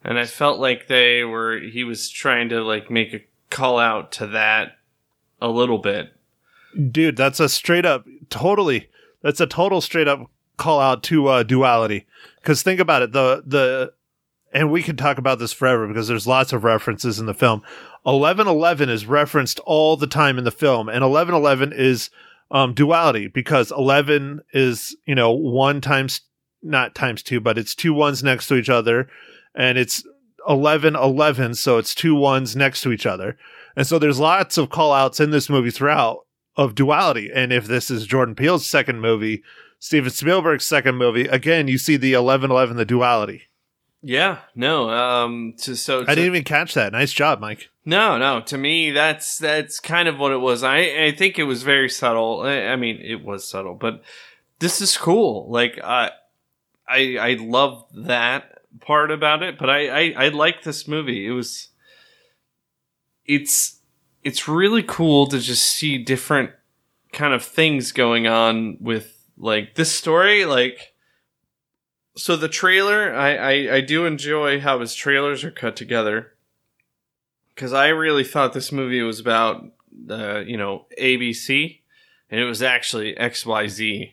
and 0.02 0.18
I 0.18 0.24
felt 0.24 0.58
like 0.58 0.88
they 0.88 1.22
were 1.22 1.58
he 1.58 1.84
was 1.84 2.08
trying 2.08 2.48
to 2.48 2.62
like 2.62 2.90
make 2.90 3.12
a 3.12 3.24
call 3.50 3.78
out 3.78 4.12
to 4.12 4.26
that 4.28 4.78
a 5.40 5.48
little 5.48 5.78
bit. 5.78 6.12
Dude, 6.90 7.16
that's 7.16 7.40
a 7.40 7.48
straight 7.48 7.86
up, 7.86 8.06
totally. 8.30 8.88
That's 9.22 9.40
a 9.40 9.46
total 9.46 9.80
straight 9.80 10.08
up 10.08 10.30
call 10.56 10.80
out 10.80 11.02
to 11.04 11.28
uh, 11.28 11.42
duality. 11.42 12.06
Because 12.36 12.62
think 12.62 12.80
about 12.80 13.02
it, 13.02 13.12
the 13.12 13.42
the, 13.46 13.92
and 14.52 14.70
we 14.70 14.82
could 14.82 14.98
talk 14.98 15.18
about 15.18 15.38
this 15.38 15.52
forever 15.52 15.86
because 15.86 16.08
there's 16.08 16.26
lots 16.26 16.52
of 16.52 16.64
references 16.64 17.18
in 17.18 17.26
the 17.26 17.34
film. 17.34 17.62
Eleven 18.04 18.46
Eleven 18.46 18.88
is 18.88 19.06
referenced 19.06 19.58
all 19.60 19.96
the 19.96 20.06
time 20.06 20.38
in 20.38 20.44
the 20.44 20.50
film, 20.50 20.88
and 20.88 21.02
Eleven 21.02 21.34
Eleven 21.34 21.72
is 21.72 22.10
um, 22.50 22.74
duality 22.74 23.26
because 23.26 23.70
eleven 23.70 24.40
is 24.52 24.96
you 25.06 25.14
know 25.14 25.30
one 25.30 25.80
times 25.80 26.20
not 26.62 26.94
times 26.94 27.22
two, 27.22 27.40
but 27.40 27.58
it's 27.58 27.74
two 27.74 27.92
ones 27.94 28.22
next 28.22 28.46
to 28.48 28.56
each 28.56 28.70
other, 28.70 29.08
and 29.54 29.78
it's 29.78 30.04
11 30.48 30.94
11, 30.94 31.54
so 31.54 31.78
it's 31.78 31.94
two 31.94 32.14
ones 32.14 32.54
next 32.54 32.80
to 32.82 32.92
each 32.92 33.06
other. 33.06 33.36
And 33.76 33.86
so 33.86 33.98
there's 33.98 34.18
lots 34.18 34.56
of 34.56 34.70
call 34.70 34.92
outs 34.92 35.20
in 35.20 35.30
this 35.30 35.50
movie 35.50 35.70
throughout 35.70 36.20
of 36.56 36.74
duality. 36.74 37.30
And 37.32 37.52
if 37.52 37.66
this 37.66 37.90
is 37.90 38.06
Jordan 38.06 38.34
Peele's 38.34 38.66
second 38.66 39.00
movie, 39.00 39.42
Steven 39.78 40.10
Spielberg's 40.10 40.64
second 40.64 40.96
movie, 40.96 41.26
again, 41.26 41.68
you 41.68 41.78
see 41.78 41.96
the 41.96 42.12
11 42.12 42.50
11, 42.50 42.76
the 42.76 42.84
duality. 42.84 43.42
Yeah, 44.02 44.38
no. 44.54 44.90
Um, 44.90 45.54
to, 45.62 45.76
so 45.76 46.02
I 46.02 46.14
didn't 46.14 46.26
even 46.26 46.44
catch 46.44 46.74
that. 46.74 46.92
Nice 46.92 47.12
job, 47.12 47.40
Mike. 47.40 47.70
No, 47.84 48.18
no. 48.18 48.40
To 48.42 48.56
me, 48.56 48.92
that's 48.92 49.38
that's 49.38 49.80
kind 49.80 50.06
of 50.06 50.18
what 50.18 50.32
it 50.32 50.36
was. 50.36 50.62
I 50.62 51.06
I 51.06 51.14
think 51.16 51.38
it 51.38 51.44
was 51.44 51.64
very 51.64 51.88
subtle. 51.88 52.42
I, 52.42 52.66
I 52.66 52.76
mean, 52.76 53.00
it 53.02 53.24
was 53.24 53.48
subtle, 53.48 53.74
but 53.74 54.02
this 54.60 54.80
is 54.80 54.96
cool. 54.96 55.50
Like 55.50 55.80
I 55.82 56.10
I 56.88 57.16
I 57.18 57.36
love 57.40 57.84
that 57.94 58.62
part 58.80 59.10
about 59.10 59.42
it. 59.42 59.58
But 59.58 59.70
I 59.70 59.88
I, 59.88 60.26
I 60.26 60.28
like 60.28 60.62
this 60.62 60.86
movie. 60.86 61.26
It 61.26 61.32
was 61.32 61.70
it's 63.24 63.80
it's 64.22 64.46
really 64.46 64.82
cool 64.82 65.26
to 65.28 65.40
just 65.40 65.64
see 65.64 65.98
different 65.98 66.50
kind 67.12 67.34
of 67.34 67.44
things 67.44 67.92
going 67.92 68.26
on 68.26 68.76
with 68.80 69.15
like 69.36 69.74
this 69.74 69.92
story. 69.92 70.44
Like 70.44 70.94
so, 72.16 72.36
the 72.36 72.48
trailer. 72.48 73.14
I 73.14 73.36
I, 73.36 73.74
I 73.76 73.80
do 73.80 74.06
enjoy 74.06 74.60
how 74.60 74.80
his 74.80 74.94
trailers 74.94 75.44
are 75.44 75.50
cut 75.50 75.76
together 75.76 76.32
because 77.54 77.72
I 77.72 77.88
really 77.88 78.24
thought 78.24 78.52
this 78.52 78.72
movie 78.72 79.02
was 79.02 79.20
about 79.20 79.64
uh, 80.10 80.40
you 80.40 80.56
know 80.56 80.86
ABC, 81.00 81.80
and 82.30 82.40
it 82.40 82.44
was 82.44 82.62
actually 82.62 83.14
XYZ, 83.14 84.12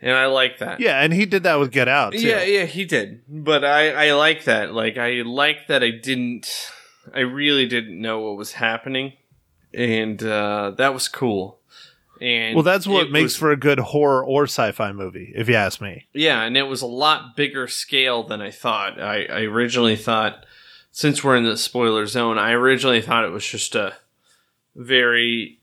and 0.00 0.12
I 0.12 0.26
like 0.26 0.58
that. 0.58 0.80
Yeah, 0.80 1.00
and 1.00 1.12
he 1.12 1.26
did 1.26 1.42
that 1.42 1.58
with 1.58 1.72
Get 1.72 1.88
Out, 1.88 2.12
too. 2.12 2.20
Yeah, 2.20 2.42
yeah, 2.44 2.64
he 2.64 2.84
did. 2.84 3.22
But 3.28 3.64
I, 3.64 4.08
I 4.08 4.12
like 4.12 4.44
that. 4.44 4.72
Like, 4.72 4.96
I 4.96 5.22
like 5.22 5.66
that 5.68 5.82
I 5.82 5.90
didn't, 5.90 6.70
I 7.12 7.20
really 7.20 7.66
didn't 7.66 8.00
know 8.00 8.20
what 8.20 8.36
was 8.36 8.52
happening. 8.52 9.14
And, 9.74 10.22
uh, 10.22 10.72
that 10.78 10.94
was 10.94 11.08
cool. 11.08 11.57
And 12.20 12.54
Well, 12.54 12.64
that's 12.64 12.86
what 12.86 13.10
makes 13.10 13.24
was- 13.24 13.36
for 13.36 13.50
a 13.52 13.56
good 13.56 13.78
horror 13.78 14.24
or 14.24 14.44
sci 14.44 14.72
fi 14.72 14.92
movie, 14.92 15.32
if 15.36 15.48
you 15.48 15.54
ask 15.54 15.80
me. 15.80 16.06
yeah, 16.12 16.42
and 16.42 16.56
it 16.56 16.64
was 16.64 16.82
a 16.82 16.86
lot 16.86 17.36
bigger 17.36 17.66
scale 17.68 18.22
than 18.22 18.40
I 18.40 18.50
thought. 18.50 19.00
I, 19.00 19.24
I 19.26 19.40
originally 19.42 19.96
thought, 19.96 20.44
since 20.90 21.22
we're 21.22 21.36
in 21.36 21.44
the 21.44 21.56
spoiler 21.56 22.06
zone, 22.06 22.38
I 22.38 22.52
originally 22.52 23.00
thought 23.02 23.24
it 23.24 23.30
was 23.32 23.46
just 23.46 23.74
a 23.74 23.94
very, 24.74 25.58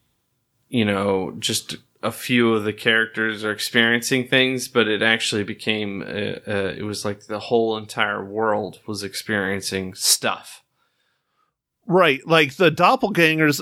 you 0.70 0.86
know, 0.86 1.36
just 1.40 1.78
a 2.04 2.12
few 2.12 2.54
of 2.54 2.64
the 2.64 2.74
characters 2.74 3.44
are 3.44 3.52
experiencing 3.52 4.28
things, 4.28 4.68
but 4.68 4.88
it 4.88 5.02
actually 5.02 5.44
became, 5.44 6.02
uh, 6.04 6.06
uh, 6.48 6.74
it 6.78 6.84
was 6.86 7.04
like 7.04 7.22
the 7.26 7.40
whole 7.40 7.76
entire 7.78 8.24
world 8.24 8.80
was 8.86 9.02
experiencing 9.04 9.94
stuff. 9.96 10.62
Right. 11.88 12.26
Like 12.28 12.56
the 12.56 12.72
doppelgangers, 12.72 13.62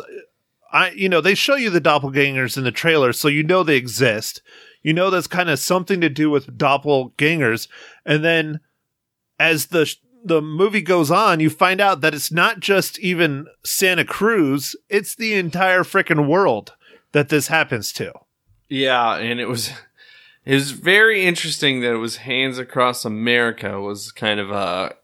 I 0.73 0.89
you 0.91 1.07
know, 1.07 1.21
they 1.21 1.35
show 1.35 1.55
you 1.55 1.69
the 1.69 1.79
doppelgangers 1.79 2.57
in 2.57 2.63
the 2.63 2.71
trailer, 2.71 3.13
so 3.13 3.27
you 3.27 3.43
know 3.43 3.63
they 3.63 3.77
exist. 3.77 4.41
You 4.81 4.91
know 4.91 5.09
that's 5.09 5.27
kind 5.27 5.49
of 5.49 5.59
something 5.59 6.01
to 6.01 6.09
do 6.09 6.29
with 6.29 6.57
doppelgangers. 6.57 7.67
And 8.05 8.25
then 8.25 8.59
as 9.39 9.67
the 9.67 9.85
sh- 9.85 9.97
the 10.25 10.41
movie 10.41 10.81
goes 10.81 11.11
on, 11.11 11.39
you 11.39 11.49
find 11.49 11.79
out 11.79 12.01
that 12.01 12.13
it's 12.13 12.31
not 12.31 12.59
just 12.59 12.97
even 12.99 13.45
Santa 13.63 14.05
Cruz, 14.05 14.75
it's 14.89 15.15
the 15.15 15.33
entire 15.33 15.83
freaking 15.83 16.27
world 16.27 16.73
that 17.11 17.29
this 17.29 17.47
happens 17.47 17.91
to. 17.93 18.11
Yeah, 18.67 19.17
and 19.17 19.39
it 19.39 19.47
was 19.47 19.71
it 20.45 20.55
was 20.55 20.71
very 20.71 21.25
interesting 21.25 21.81
that 21.81 21.93
it 21.93 21.97
was 21.97 22.17
Hands 22.17 22.57
Across 22.57 23.05
America 23.05 23.79
was 23.79 24.11
kind 24.11 24.39
of 24.39 24.49
a 24.49 24.95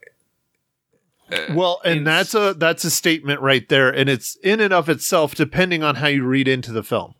Well, 1.54 1.80
and 1.84 2.06
that's 2.06 2.34
a 2.34 2.54
that's 2.54 2.84
a 2.84 2.90
statement 2.90 3.40
right 3.40 3.68
there 3.68 3.88
and 3.90 4.08
it's 4.08 4.36
in 4.36 4.60
and 4.60 4.72
of 4.72 4.88
itself 4.88 5.34
depending 5.34 5.82
on 5.82 5.96
how 5.96 6.08
you 6.08 6.24
read 6.24 6.48
into 6.48 6.72
the 6.72 6.82
film. 6.82 7.14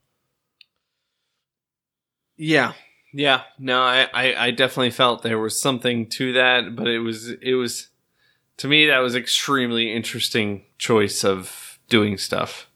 Yeah, 2.36 2.72
yeah. 3.12 3.42
No, 3.58 3.82
I, 3.82 4.08
I, 4.14 4.46
I 4.46 4.50
definitely 4.50 4.90
felt 4.90 5.22
there 5.22 5.38
was 5.38 5.60
something 5.60 6.08
to 6.10 6.32
that, 6.32 6.74
but 6.74 6.88
it 6.88 7.00
was 7.00 7.30
it 7.42 7.54
was 7.54 7.88
to 8.56 8.68
me 8.68 8.86
that 8.86 8.98
was 8.98 9.14
extremely 9.14 9.92
interesting 9.92 10.64
choice 10.78 11.24
of 11.24 11.78
doing 11.88 12.16
stuff. 12.16 12.68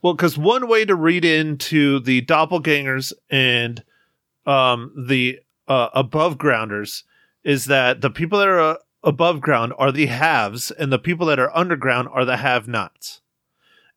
Well, 0.00 0.14
because 0.14 0.38
one 0.38 0.68
way 0.68 0.84
to 0.84 0.94
read 0.94 1.24
into 1.24 1.98
the 1.98 2.22
doppelgangers 2.22 3.12
and 3.28 3.82
um, 4.46 4.92
the 5.08 5.40
uh, 5.66 5.88
above 5.92 6.38
grounders 6.38 7.04
is 7.44 7.64
that 7.66 8.00
the 8.00 8.10
people 8.10 8.38
that 8.38 8.48
are 8.48 8.60
uh, 8.60 8.76
above 9.02 9.40
ground 9.40 9.72
are 9.78 9.92
the 9.92 10.06
haves, 10.06 10.70
and 10.70 10.92
the 10.92 10.98
people 10.98 11.26
that 11.26 11.38
are 11.38 11.56
underground 11.56 12.08
are 12.12 12.24
the 12.24 12.38
have 12.38 12.68
nots. 12.68 13.20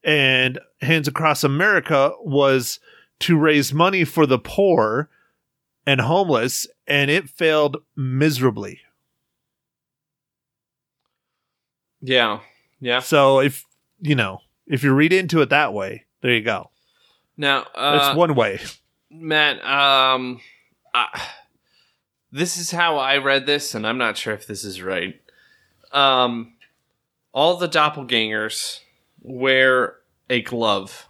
And 0.04 0.60
Hands 0.82 1.08
Across 1.08 1.44
America 1.44 2.14
was 2.22 2.80
to 3.20 3.38
raise 3.38 3.74
money 3.74 4.04
for 4.04 4.26
the 4.26 4.40
poor 4.40 5.10
and 5.86 6.02
homeless, 6.02 6.68
and 6.88 7.12
it 7.12 7.30
failed 7.30 7.78
miserably. 7.96 8.82
Yeah, 12.02 12.40
yeah. 12.80 13.00
So 13.00 13.40
if 13.40 13.66
you 14.00 14.16
know, 14.16 14.42
if 14.66 14.84
you 14.84 14.94
read 14.94 15.14
into 15.14 15.42
it 15.42 15.50
that 15.50 15.74
way, 15.74 16.06
there 16.22 16.34
you 16.34 16.42
go. 16.42 16.72
Now, 17.38 17.66
That's 17.76 18.10
uh, 18.10 18.16
one 18.16 18.36
way. 18.36 18.60
Matt, 19.10 19.64
um, 19.66 20.42
uh, 20.94 21.06
this 22.32 22.58
is 22.58 22.72
how 22.72 22.98
I 22.98 23.17
read 23.17 23.46
this, 23.46 23.76
and 23.76 23.86
I'm 23.86 23.98
not 23.98 24.17
sure 24.17 24.34
if 24.34 24.48
this 24.48 24.63
is 24.63 24.82
right. 24.82 25.20
Um, 25.91 26.54
all 27.34 27.58
the 27.58 27.67
doppelgangers 27.67 28.80
wear 29.22 29.98
a 30.30 30.41
glove, 30.41 31.08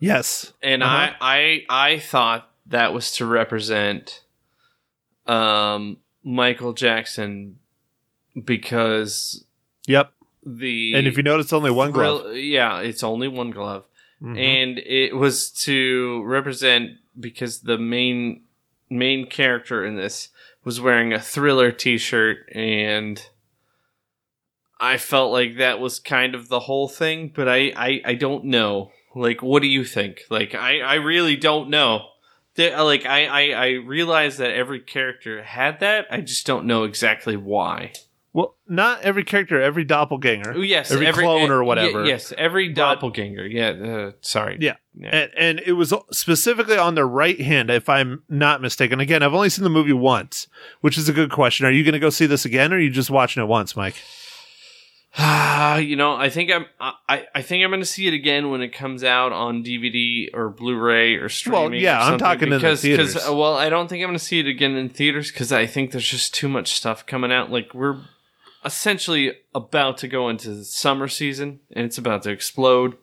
Yes. 0.00 0.52
and 0.62 0.82
Uh-huh. 0.82 1.12
I, 1.20 1.64
I, 1.68 1.92
I 1.94 1.98
thought 1.98 2.50
that 2.66 2.92
was 2.92 3.12
to 3.12 3.26
represent, 3.26 4.22
um, 5.26 5.98
Michael 6.24 6.72
Jackson 6.72 7.58
because 8.44 9.44
Yep. 9.86 10.12
the 10.44 10.94
And 10.94 11.06
if 11.06 11.16
you 11.16 11.22
notice, 11.22 11.52
only 11.52 11.70
one 11.70 11.90
glove. 11.92 12.22
thrill- 12.22 12.36
yeah, 12.36 12.80
it's 12.80 13.02
only 13.02 13.28
one 13.28 13.50
glove 13.50 13.84
Mhm. 14.22 14.38
and 14.38 14.78
it 14.78 15.16
was 15.16 15.50
to 15.64 16.22
represent 16.24 16.92
because 17.18 17.60
the 17.60 17.78
main 17.78 18.42
main 18.98 19.26
character 19.26 19.84
in 19.84 19.96
this 19.96 20.28
was 20.64 20.80
wearing 20.80 21.12
a 21.12 21.20
thriller 21.20 21.72
t-shirt 21.72 22.38
and 22.54 23.26
i 24.80 24.96
felt 24.96 25.32
like 25.32 25.56
that 25.58 25.80
was 25.80 25.98
kind 25.98 26.34
of 26.34 26.48
the 26.48 26.60
whole 26.60 26.88
thing 26.88 27.32
but 27.34 27.48
i 27.48 27.72
i, 27.76 28.00
I 28.04 28.14
don't 28.14 28.44
know 28.44 28.90
like 29.14 29.42
what 29.42 29.62
do 29.62 29.68
you 29.68 29.84
think 29.84 30.22
like 30.30 30.54
i 30.54 30.80
i 30.80 30.94
really 30.94 31.36
don't 31.36 31.68
know 31.70 32.06
like 32.56 33.06
I, 33.06 33.26
I 33.26 33.42
I 33.50 33.66
realize 33.84 34.36
that 34.36 34.50
every 34.50 34.80
character 34.80 35.42
had 35.42 35.80
that. 35.80 36.06
I 36.10 36.20
just 36.20 36.46
don't 36.46 36.66
know 36.66 36.84
exactly 36.84 37.36
why. 37.36 37.92
Well, 38.34 38.56
not 38.66 39.02
every 39.02 39.24
character, 39.24 39.60
every 39.60 39.84
doppelganger. 39.84 40.54
Oh, 40.56 40.60
yes, 40.60 40.90
Every 40.90 41.10
clone 41.12 41.50
or 41.50 41.64
whatever. 41.64 42.02
ye- 42.04 42.10
yes, 42.10 42.32
every 42.36 42.72
doppelganger. 42.72 43.46
Yeah. 43.46 43.70
Uh, 43.70 44.12
sorry. 44.20 44.58
Yeah. 44.60 44.76
Yeah. 44.94 45.08
And, 45.08 45.30
and 45.36 45.60
it 45.60 45.72
was 45.72 45.94
specifically 46.10 46.76
on 46.76 46.94
the 46.94 47.06
right 47.06 47.40
hand, 47.40 47.70
if 47.70 47.88
I'm 47.88 48.22
not 48.28 48.60
mistaken. 48.60 49.00
Again, 49.00 49.22
I've 49.22 49.32
only 49.32 49.48
seen 49.48 49.64
the 49.64 49.70
movie 49.70 49.92
once, 49.92 50.48
which 50.80 50.98
is 50.98 51.08
a 51.08 51.12
good 51.12 51.30
question. 51.30 51.64
Are 51.64 51.70
you 51.70 51.82
going 51.82 51.94
to 51.94 51.98
go 51.98 52.10
see 52.10 52.26
this 52.26 52.44
again, 52.44 52.72
or 52.72 52.76
are 52.76 52.80
you 52.80 52.90
just 52.90 53.10
watching 53.10 53.42
it 53.42 53.46
once, 53.46 53.74
Mike? 53.76 53.96
You 55.72 55.96
know, 55.96 56.14
I 56.14 56.28
think 56.28 56.50
I'm. 56.50 56.66
I, 57.08 57.26
I 57.34 57.40
think 57.40 57.64
I'm 57.64 57.70
going 57.70 57.80
to 57.80 57.86
see 57.86 58.06
it 58.06 58.12
again 58.12 58.50
when 58.50 58.60
it 58.60 58.74
comes 58.74 59.02
out 59.02 59.32
on 59.32 59.64
DVD 59.64 60.28
or 60.34 60.50
Blu-ray 60.50 61.14
or 61.14 61.28
streaming. 61.28 61.60
Well, 61.60 61.74
yeah, 61.74 61.96
or 61.96 62.00
I'm 62.00 62.04
something, 62.04 62.18
talking 62.18 62.42
in 62.44 62.50
the 62.50 62.56
because, 62.56 62.82
theaters. 62.82 63.14
Because, 63.14 63.28
uh, 63.30 63.34
well, 63.34 63.56
I 63.56 63.70
don't 63.70 63.88
think 63.88 64.02
I'm 64.02 64.08
going 64.08 64.18
to 64.18 64.24
see 64.24 64.40
it 64.40 64.46
again 64.46 64.76
in 64.76 64.90
theaters 64.90 65.30
because 65.30 65.50
I 65.50 65.66
think 65.66 65.92
there's 65.92 66.08
just 66.08 66.34
too 66.34 66.48
much 66.48 66.74
stuff 66.74 67.06
coming 67.06 67.32
out. 67.32 67.50
Like 67.50 67.72
we're 67.72 68.00
essentially 68.64 69.32
about 69.54 69.98
to 69.98 70.08
go 70.08 70.28
into 70.28 70.50
the 70.50 70.64
summer 70.64 71.08
season, 71.08 71.60
and 71.70 71.86
it's 71.86 71.96
about 71.96 72.22
to 72.24 72.30
explode. 72.30 72.96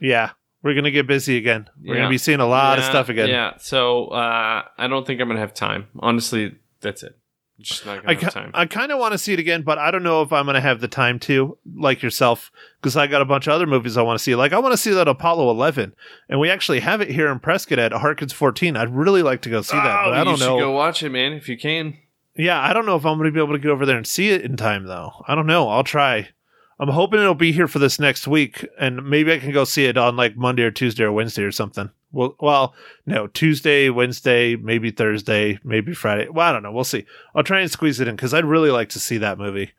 Yeah, 0.00 0.32
we're 0.64 0.72
going 0.74 0.84
to 0.84 0.90
get 0.90 1.06
busy 1.06 1.36
again. 1.36 1.68
We're 1.84 1.94
gonna 1.96 2.08
be 2.08 2.18
seeing 2.18 2.40
a 2.40 2.46
lot 2.46 2.78
of 2.78 2.84
stuff 2.84 3.08
again. 3.10 3.28
Yeah. 3.28 3.52
So 3.58 4.06
uh, 4.08 4.62
I 4.76 4.86
don't 4.88 5.06
think 5.06 5.20
I'm 5.20 5.28
going 5.28 5.36
to 5.36 5.40
have 5.42 5.54
time. 5.54 5.86
Honestly, 6.00 6.56
that's 6.80 7.02
it. 7.04 7.16
Just 7.60 7.86
not 7.86 7.98
I, 7.98 8.02
going 8.02 8.18
to 8.18 8.24
have 8.24 8.34
ki- 8.34 8.40
time. 8.40 8.50
I 8.52 8.66
kind 8.66 8.90
of 8.90 8.98
want 8.98 9.12
to 9.12 9.18
see 9.18 9.32
it 9.32 9.38
again, 9.38 9.62
but 9.62 9.78
I 9.78 9.92
don't 9.92 10.02
know 10.02 10.22
if 10.22 10.32
I'm 10.32 10.46
going 10.46 10.54
to 10.56 10.60
have 10.60 10.80
the 10.80 10.88
time 10.88 11.20
to, 11.20 11.56
like 11.76 12.02
yourself, 12.02 12.50
because 12.80 12.96
I 12.96 13.06
got 13.06 13.22
a 13.22 13.24
bunch 13.24 13.46
of 13.46 13.52
other 13.52 13.66
movies 13.66 13.96
I 13.96 14.02
want 14.02 14.18
to 14.18 14.22
see. 14.22 14.34
Like, 14.34 14.52
I 14.52 14.58
want 14.58 14.72
to 14.72 14.76
see 14.76 14.90
that 14.92 15.06
Apollo 15.06 15.50
11, 15.50 15.94
and 16.28 16.40
we 16.40 16.50
actually 16.50 16.80
have 16.80 17.00
it 17.00 17.10
here 17.10 17.30
in 17.30 17.38
Prescott 17.38 17.78
at 17.78 17.92
Harkins 17.92 18.32
14. 18.32 18.76
I'd 18.76 18.92
really 18.92 19.22
like 19.22 19.42
to 19.42 19.50
go 19.50 19.62
see 19.62 19.76
that, 19.76 19.86
Oh, 20.00 20.10
but 20.10 20.14
I 20.14 20.18
you 20.18 20.24
don't 20.24 20.38
should 20.38 20.46
know. 20.46 20.58
Go 20.58 20.72
watch 20.72 21.02
it, 21.04 21.10
man, 21.10 21.32
if 21.34 21.48
you 21.48 21.56
can. 21.56 21.96
Yeah, 22.36 22.60
I 22.60 22.72
don't 22.72 22.86
know 22.86 22.96
if 22.96 23.06
I'm 23.06 23.18
going 23.18 23.28
to 23.28 23.32
be 23.32 23.40
able 23.40 23.52
to 23.52 23.60
get 23.60 23.70
over 23.70 23.86
there 23.86 23.96
and 23.98 24.06
see 24.06 24.30
it 24.30 24.40
in 24.42 24.56
time, 24.56 24.86
though. 24.86 25.12
I 25.28 25.36
don't 25.36 25.46
know. 25.46 25.68
I'll 25.68 25.84
try. 25.84 26.30
I'm 26.78 26.88
hoping 26.88 27.20
it'll 27.20 27.34
be 27.34 27.52
here 27.52 27.68
for 27.68 27.78
this 27.78 28.00
next 28.00 28.26
week, 28.26 28.66
and 28.78 29.08
maybe 29.08 29.32
I 29.32 29.38
can 29.38 29.52
go 29.52 29.64
see 29.64 29.84
it 29.84 29.96
on 29.96 30.16
like 30.16 30.36
Monday 30.36 30.64
or 30.64 30.70
Tuesday 30.70 31.04
or 31.04 31.12
Wednesday 31.12 31.42
or 31.42 31.52
something. 31.52 31.90
Well, 32.12 32.36
well, 32.40 32.74
no, 33.06 33.26
Tuesday, 33.26 33.90
Wednesday, 33.90 34.56
maybe 34.56 34.90
Thursday, 34.90 35.58
maybe 35.64 35.94
Friday. 35.94 36.28
Well, 36.28 36.48
I 36.48 36.52
don't 36.52 36.62
know. 36.62 36.72
We'll 36.72 36.84
see. 36.84 37.06
I'll 37.34 37.42
try 37.42 37.60
and 37.60 37.70
squeeze 37.70 38.00
it 38.00 38.08
in 38.08 38.16
because 38.16 38.34
I'd 38.34 38.44
really 38.44 38.70
like 38.70 38.88
to 38.90 39.00
see 39.00 39.18
that 39.18 39.38
movie. 39.38 39.72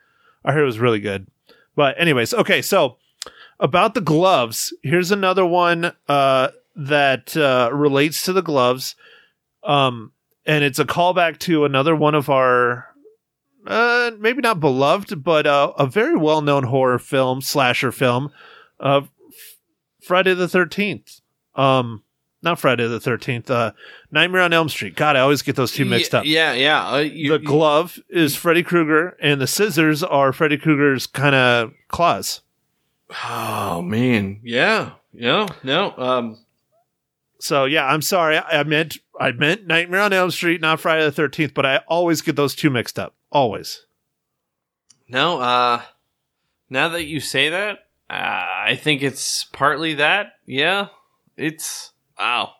I 0.43 0.51
heard 0.51 0.63
it 0.63 0.65
was 0.65 0.79
really 0.79 0.99
good. 0.99 1.27
But 1.75 1.99
anyways, 1.99 2.33
okay. 2.33 2.61
So 2.61 2.97
about 3.59 3.93
the 3.93 4.01
gloves, 4.01 4.73
here's 4.83 5.11
another 5.11 5.45
one 5.45 5.93
uh, 6.07 6.49
that 6.75 7.35
uh, 7.35 7.69
relates 7.73 8.23
to 8.23 8.33
the 8.33 8.41
gloves. 8.41 8.95
Um, 9.63 10.11
and 10.45 10.63
it's 10.63 10.79
a 10.79 10.85
callback 10.85 11.39
to 11.39 11.65
another 11.65 11.95
one 11.95 12.15
of 12.15 12.29
our 12.29 12.93
uh 13.67 14.11
maybe 14.19 14.41
not 14.41 14.59
beloved 14.59 15.23
but 15.23 15.45
uh, 15.47 15.71
a 15.77 15.85
very 15.87 16.15
well-known 16.15 16.63
horror 16.63 16.99
film 16.99 17.41
slasher 17.41 17.91
film 17.91 18.29
uh 18.79 19.01
F- 19.29 19.57
friday 20.01 20.33
the 20.33 20.47
13th 20.47 21.21
um 21.55 22.03
not 22.41 22.59
friday 22.59 22.87
the 22.87 22.99
13th 22.99 23.49
uh 23.49 23.71
nightmare 24.11 24.41
on 24.41 24.53
elm 24.53 24.69
street 24.69 24.95
god 24.95 25.15
i 25.15 25.19
always 25.19 25.41
get 25.41 25.55
those 25.55 25.71
two 25.71 25.85
mixed 25.85 26.13
up 26.13 26.25
Yeah, 26.25 26.53
yeah. 26.53 26.87
Uh, 26.87 26.97
you, 26.99 27.31
the 27.31 27.39
glove 27.39 27.97
is 28.09 28.35
freddy 28.35 28.61
krueger 28.63 29.17
and 29.21 29.41
the 29.41 29.47
scissors 29.47 30.03
are 30.03 30.31
freddy 30.31 30.57
krueger's 30.57 31.07
kind 31.07 31.33
of 31.35 31.71
claws 31.87 32.41
Oh 33.23 33.83
man, 33.83 34.39
yeah, 34.43 34.93
yeah, 35.13 35.45
no. 35.63 35.93
Um, 35.95 36.44
so 37.45 37.65
yeah 37.65 37.85
i'm 37.85 38.01
sorry 38.01 38.37
i, 38.37 38.59
I 38.59 38.63
meant 38.63 38.97
i 39.19 39.31
meant 39.31 39.67
nightmare 39.67 40.01
on 40.01 40.13
elm 40.13 40.31
street 40.31 40.61
not 40.61 40.79
friday 40.79 41.09
the 41.09 41.21
13th 41.21 41.53
but 41.53 41.65
i 41.65 41.77
always 41.87 42.21
get 42.21 42.35
those 42.35 42.55
two 42.55 42.69
mixed 42.69 42.99
up 42.99 43.15
always 43.31 43.85
no. 45.07 45.39
Uh, 45.39 45.81
now 46.69 46.89
that 46.89 47.05
you 47.05 47.19
say 47.19 47.49
that, 47.49 47.79
uh, 48.09 48.13
I 48.13 48.77
think 48.79 49.03
it's 49.03 49.45
partly 49.45 49.95
that. 49.95 50.33
Yeah, 50.45 50.87
it's 51.37 51.91
wow. 52.19 52.53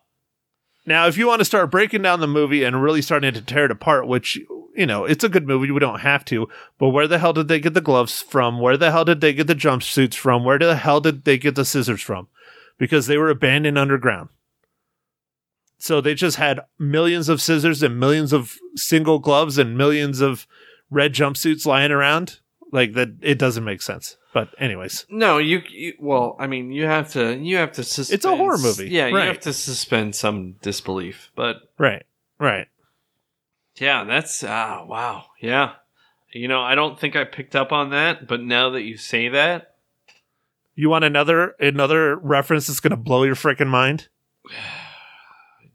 Now, 0.86 1.08
if 1.08 1.18
you 1.18 1.28
want 1.28 1.40
to 1.40 1.46
start 1.46 1.72
breaking 1.72 2.04
down 2.04 2.20
the 2.20 2.28
movie 2.28 2.64
and 2.64 2.82
really 2.82 3.02
starting 3.02 3.34
to 3.34 3.42
tear 3.42 3.66
it 3.66 3.72
apart, 3.72 4.08
which, 4.08 4.40
you 4.76 4.86
know, 4.86 5.06
it's 5.06 5.24
a 5.24 5.30
good 5.30 5.48
movie, 5.48 5.72
we 5.72 5.80
don't 5.80 6.02
have 6.02 6.24
to, 6.26 6.48
but 6.78 6.90
where 6.90 7.08
the 7.08 7.18
hell 7.18 7.34
did 7.34 7.48
they 7.48 7.60
get 7.60 7.74
the 7.74 7.82
gloves 7.82 8.22
from? 8.22 8.60
Where 8.60 8.78
the 8.78 8.92
hell 8.92 9.06
did 9.06 9.20
they 9.20 9.34
get 9.34 9.48
the 9.48 9.56
jumpsuits 9.56 10.14
from? 10.14 10.44
Where 10.44 10.60
the 10.60 10.76
hell 10.76 11.02
did 11.02 11.26
they 11.26 11.40
get 11.40 11.56
the 11.56 11.66
scissors 11.66 12.02
from? 12.02 12.28
Because 12.78 13.08
they 13.08 13.18
were 13.18 13.32
abandoned 13.32 13.80
underground. 13.80 14.30
So 15.86 16.02
they 16.02 16.16
just 16.16 16.38
had 16.38 16.62
millions 16.80 17.30
of 17.30 17.40
scissors 17.40 17.84
and 17.84 18.00
millions 18.00 18.34
of 18.34 18.58
single 18.76 19.20
gloves 19.20 19.60
and 19.60 19.78
millions 19.78 20.20
of 20.20 20.48
red 20.90 21.14
jumpsuits 21.14 21.68
lying 21.68 21.92
around. 21.92 22.40
Like 22.72 22.94
that, 22.94 23.10
it 23.22 23.38
doesn't 23.38 23.64
make 23.64 23.84
sense. 23.84 24.18
But, 24.34 24.50
anyways, 24.58 25.06
No, 25.10 25.38
you, 25.38 25.62
you. 25.70 25.94
Well, 26.00 26.38
I 26.40 26.48
mean, 26.48 26.72
you 26.72 26.86
have 26.86 27.12
to. 27.12 27.38
You 27.38 27.58
have 27.58 27.74
to 27.74 27.84
suspend. 27.84 28.16
It's 28.16 28.26
a 28.26 28.36
horror 28.36 28.58
movie, 28.58 28.90
Yeah, 28.90 29.10
you 29.10 29.16
have 29.16 29.42
to 29.42 29.54
suspend 29.54 30.16
some 30.16 30.54
disbelief. 30.64 31.30
But 31.36 31.58
right, 31.78 32.04
right. 32.40 32.68
yeah, 33.76 34.06
that's 34.06 34.44
ah 34.44 34.84
wow. 34.88 35.26
Yeah, 35.40 35.74
you 36.34 36.48
know, 36.48 36.64
I 36.64 36.74
don't 36.74 37.00
think 37.00 37.16
I 37.16 37.26
picked 37.26 37.56
up 37.56 37.72
on 37.72 37.92
that, 37.92 38.28
but 38.28 38.42
now 38.42 38.72
that 38.72 38.82
you 38.82 38.98
say 38.98 39.30
that, 39.30 39.76
You 40.74 40.90
want 40.90 41.06
another 41.06 41.56
another 41.60 42.16
reference 42.16 42.66
that's 42.66 42.80
going 42.80 42.90
to 42.90 42.98
blow 42.98 43.22
your 43.22 43.36
freaking 43.36 43.68
mind? 43.68 44.08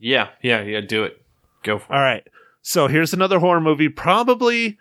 yeah, 0.00 0.30
yeah, 0.42 0.62
yeah. 0.62 0.80
Do 0.80 1.04
it. 1.04 1.22
Go 1.62 1.78
for 1.78 1.92
it. 1.92 1.96
All 1.96 2.02
right. 2.02 2.26
So 2.62 2.88
here's 2.88 3.12
another 3.12 3.38
horror 3.38 3.60
movie. 3.60 3.88
Probably 3.88 4.78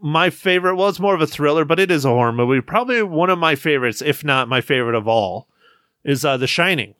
my 0.00 0.30
favorite. 0.30 0.76
Well, 0.76 0.88
it's 0.88 1.00
more 1.00 1.14
of 1.14 1.20
a 1.20 1.26
thriller, 1.26 1.64
but 1.64 1.80
it 1.80 1.90
is 1.90 2.04
a 2.04 2.10
horror 2.10 2.32
movie. 2.32 2.60
Probably 2.60 3.02
one 3.02 3.30
of 3.30 3.38
my 3.38 3.54
favorites, 3.54 4.00
if 4.00 4.24
not 4.24 4.48
my 4.48 4.60
favorite 4.60 4.94
of 4.94 5.08
all, 5.08 5.48
is 6.04 6.24
uh, 6.24 6.36
The 6.36 6.46
Shining. 6.46 6.94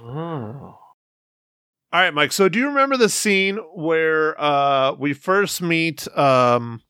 Oh. 0.00 0.78
All 1.92 2.02
right, 2.02 2.12
Mike. 2.12 2.32
So 2.32 2.48
do 2.48 2.58
you 2.58 2.68
remember 2.68 2.96
the 2.96 3.08
scene 3.08 3.56
where 3.74 4.38
uh, 4.40 4.92
we 4.94 5.12
first 5.12 5.62
meet 5.62 6.06
um, 6.16 6.82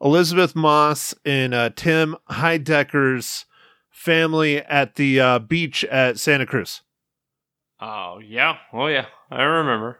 Elisabeth 0.00 0.56
Moss 0.56 1.14
and 1.24 1.54
uh, 1.54 1.70
Tim 1.76 2.16
Heidecker's 2.30 3.44
family 3.90 4.58
at 4.62 4.94
the 4.96 5.20
uh, 5.20 5.38
beach 5.38 5.84
at 5.84 6.18
Santa 6.18 6.46
Cruz? 6.46 6.82
Oh 7.84 8.20
yeah. 8.24 8.58
Oh 8.72 8.86
yeah. 8.86 9.06
I 9.28 9.42
remember. 9.42 9.98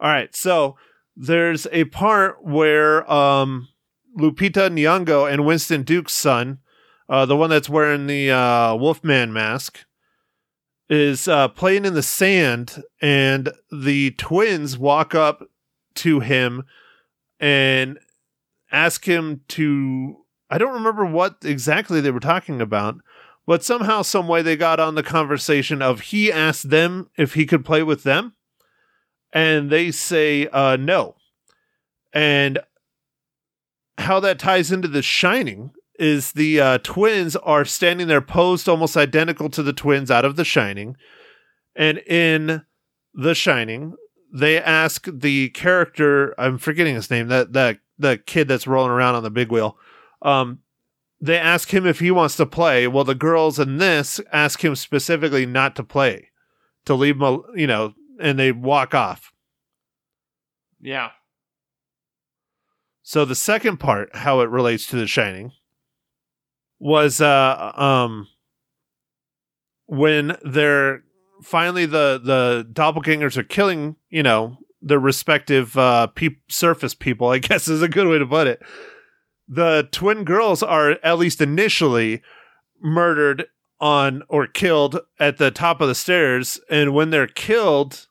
All 0.00 0.08
right, 0.08 0.34
so 0.34 0.76
there's 1.14 1.66
a 1.72 1.84
part 1.84 2.42
where 2.42 3.10
um, 3.12 3.68
Lupita 4.16 4.70
Nyong'o 4.70 5.30
and 5.30 5.44
Winston 5.44 5.82
Duke's 5.82 6.14
son, 6.14 6.60
uh, 7.08 7.26
the 7.26 7.36
one 7.36 7.50
that's 7.50 7.68
wearing 7.68 8.06
the 8.06 8.30
uh, 8.30 8.76
Wolfman 8.76 9.32
mask, 9.32 9.80
is 10.88 11.28
uh, 11.28 11.48
playing 11.48 11.84
in 11.84 11.92
the 11.94 12.02
sand, 12.02 12.82
and 13.02 13.52
the 13.70 14.12
twins 14.12 14.78
walk 14.78 15.14
up 15.14 15.50
to 15.96 16.20
him 16.20 16.62
and 17.38 17.98
ask 18.72 19.04
him 19.06 19.42
to. 19.48 20.24
I 20.48 20.56
don't 20.56 20.74
remember 20.74 21.04
what 21.04 21.38
exactly 21.44 22.00
they 22.00 22.10
were 22.10 22.20
talking 22.20 22.62
about, 22.62 22.94
but 23.48 23.64
somehow, 23.64 24.02
some 24.02 24.28
way, 24.28 24.42
they 24.42 24.58
got 24.58 24.78
on 24.78 24.94
the 24.94 25.02
conversation 25.02 25.80
of 25.80 26.00
he 26.00 26.30
asked 26.30 26.68
them 26.68 27.08
if 27.16 27.32
he 27.32 27.46
could 27.46 27.64
play 27.64 27.82
with 27.82 28.02
them 28.02 28.34
and 29.32 29.70
they 29.70 29.90
say 29.90 30.48
uh, 30.48 30.76
no. 30.76 31.14
And 32.12 32.58
how 33.96 34.20
that 34.20 34.38
ties 34.38 34.70
into 34.70 34.86
The 34.86 35.00
Shining 35.00 35.70
is 35.98 36.32
the 36.32 36.60
uh, 36.60 36.78
twins 36.82 37.36
are 37.36 37.64
standing 37.64 38.06
there 38.06 38.20
posed 38.20 38.68
almost 38.68 38.98
identical 38.98 39.48
to 39.48 39.62
the 39.62 39.72
twins 39.72 40.10
out 40.10 40.26
of 40.26 40.36
The 40.36 40.44
Shining. 40.44 40.98
And 41.74 42.00
in 42.06 42.66
The 43.14 43.34
Shining, 43.34 43.94
they 44.30 44.60
ask 44.60 45.08
the 45.10 45.48
character, 45.48 46.34
I'm 46.38 46.58
forgetting 46.58 46.96
his 46.96 47.10
name, 47.10 47.28
that, 47.28 47.54
that, 47.54 47.78
the 47.98 48.18
kid 48.18 48.46
that's 48.46 48.66
rolling 48.66 48.90
around 48.90 49.14
on 49.14 49.22
the 49.22 49.30
big 49.30 49.50
wheel. 49.50 49.78
Um, 50.20 50.58
they 51.20 51.38
ask 51.38 51.72
him 51.72 51.86
if 51.86 51.98
he 51.98 52.10
wants 52.10 52.36
to 52.36 52.46
play. 52.46 52.86
Well, 52.86 53.04
the 53.04 53.14
girls 53.14 53.58
in 53.58 53.78
this 53.78 54.20
ask 54.32 54.64
him 54.64 54.76
specifically 54.76 55.46
not 55.46 55.74
to 55.76 55.82
play, 55.82 56.30
to 56.84 56.94
leave 56.94 57.20
him, 57.20 57.42
you 57.54 57.66
know, 57.66 57.94
and 58.20 58.38
they 58.38 58.52
walk 58.52 58.94
off. 58.94 59.32
Yeah. 60.80 61.10
So 63.02 63.24
the 63.24 63.34
second 63.34 63.78
part, 63.78 64.14
how 64.14 64.40
it 64.40 64.50
relates 64.50 64.86
to 64.88 64.96
The 64.96 65.06
Shining, 65.06 65.52
was 66.78 67.20
uh 67.20 67.72
um 67.74 68.28
when 69.86 70.36
they're 70.44 71.02
finally 71.42 71.86
the 71.86 72.20
the 72.22 72.68
doppelgangers 72.72 73.36
are 73.36 73.42
killing, 73.42 73.96
you 74.10 74.22
know, 74.22 74.58
their 74.80 75.00
respective 75.00 75.76
uh 75.76 76.06
peop 76.08 76.40
surface 76.48 76.94
people, 76.94 77.28
I 77.28 77.38
guess 77.38 77.66
is 77.66 77.82
a 77.82 77.88
good 77.88 78.06
way 78.06 78.18
to 78.18 78.26
put 78.26 78.46
it. 78.46 78.62
The 79.48 79.88
twin 79.90 80.24
girls 80.24 80.62
are 80.62 80.98
at 81.02 81.18
least 81.18 81.40
initially 81.40 82.22
murdered 82.80 83.46
on 83.80 84.22
or 84.28 84.46
killed 84.46 85.00
at 85.18 85.38
the 85.38 85.50
top 85.50 85.80
of 85.80 85.88
the 85.88 85.94
stairs 85.94 86.60
and 86.68 86.92
when 86.92 87.10
they're 87.10 87.26
killed 87.26 88.08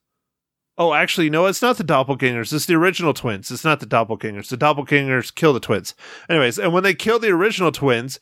Oh, 0.79 0.93
actually, 0.93 1.31
no, 1.31 1.47
it's 1.47 1.61
not 1.61 1.77
the 1.77 1.83
doppelgangers. 1.83 2.53
It's 2.53 2.67
the 2.67 2.75
original 2.75 3.13
twins. 3.13 3.49
It's 3.49 3.65
not 3.65 3.79
the 3.79 3.87
doppelgangers. 3.87 4.49
The 4.49 4.57
doppelgangers 4.57 5.33
kill 5.33 5.51
the 5.51 5.59
twins. 5.59 5.95
Anyways, 6.29 6.59
and 6.59 6.71
when 6.71 6.83
they 6.83 6.93
kill 6.93 7.17
the 7.17 7.31
original 7.31 7.71
twins, 7.71 8.19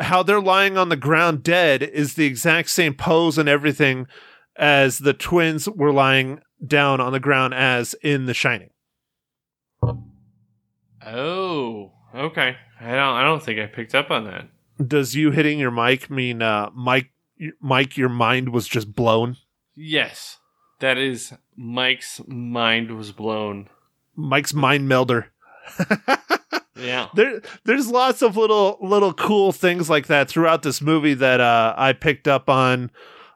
how 0.00 0.24
they're 0.24 0.40
lying 0.40 0.76
on 0.76 0.88
the 0.88 0.96
ground 0.96 1.44
dead 1.44 1.84
is 1.84 2.14
the 2.14 2.26
exact 2.26 2.70
same 2.70 2.94
pose 2.94 3.38
and 3.38 3.48
everything 3.48 4.08
as 4.56 4.98
the 4.98 5.14
twins 5.14 5.68
were 5.68 5.92
lying 5.92 6.40
down 6.66 7.00
on 7.00 7.12
the 7.12 7.20
ground 7.20 7.54
as 7.54 7.94
in 8.02 8.26
The 8.26 8.34
Shining. 8.34 8.70
Oh, 11.06 11.93
okay. 12.14 12.56
I 12.80 12.90
don't. 12.90 13.16
I 13.16 13.22
don't 13.22 13.42
think 13.42 13.58
I 13.60 13.66
picked 13.66 13.94
up 13.94 14.10
on 14.10 14.24
that. 14.24 14.48
Does 14.86 15.14
you 15.14 15.30
hitting 15.30 15.58
your 15.58 15.70
mic 15.70 16.10
mean, 16.10 16.42
uh, 16.42 16.70
Mike, 16.74 17.10
Mike, 17.60 17.96
your 17.96 18.08
mind 18.08 18.48
was 18.48 18.66
just 18.66 18.94
blown? 18.94 19.36
Yes, 19.74 20.38
that 20.80 20.98
is 20.98 21.32
Mike's 21.56 22.20
mind 22.26 22.90
was 22.96 23.12
blown. 23.12 23.68
Mike's 24.16 24.54
mind 24.54 24.88
melder. 24.88 25.32
Yeah. 26.76 27.08
there 27.14 27.40
there's 27.64 27.88
lots 27.88 28.20
of 28.20 28.36
little 28.36 28.78
little 28.82 29.14
cool 29.14 29.52
things 29.52 29.88
like 29.88 30.08
that 30.08 30.28
throughout 30.28 30.62
this 30.62 30.82
movie 30.82 31.14
that 31.14 31.40
uh, 31.40 31.72
I 31.76 31.92
picked 31.92 32.26
up 32.26 32.48
on 32.50 32.90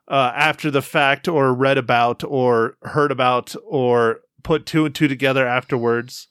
uh, 0.08 0.32
after 0.34 0.70
the 0.70 0.82
fact 0.82 1.28
or 1.28 1.54
read 1.54 1.78
about 1.78 2.24
or 2.24 2.76
heard 2.82 3.12
about 3.12 3.54
or 3.64 4.20
put 4.42 4.66
two 4.66 4.84
and 4.86 4.94
two 4.94 5.06
together 5.06 5.46
afterwards. 5.46 6.28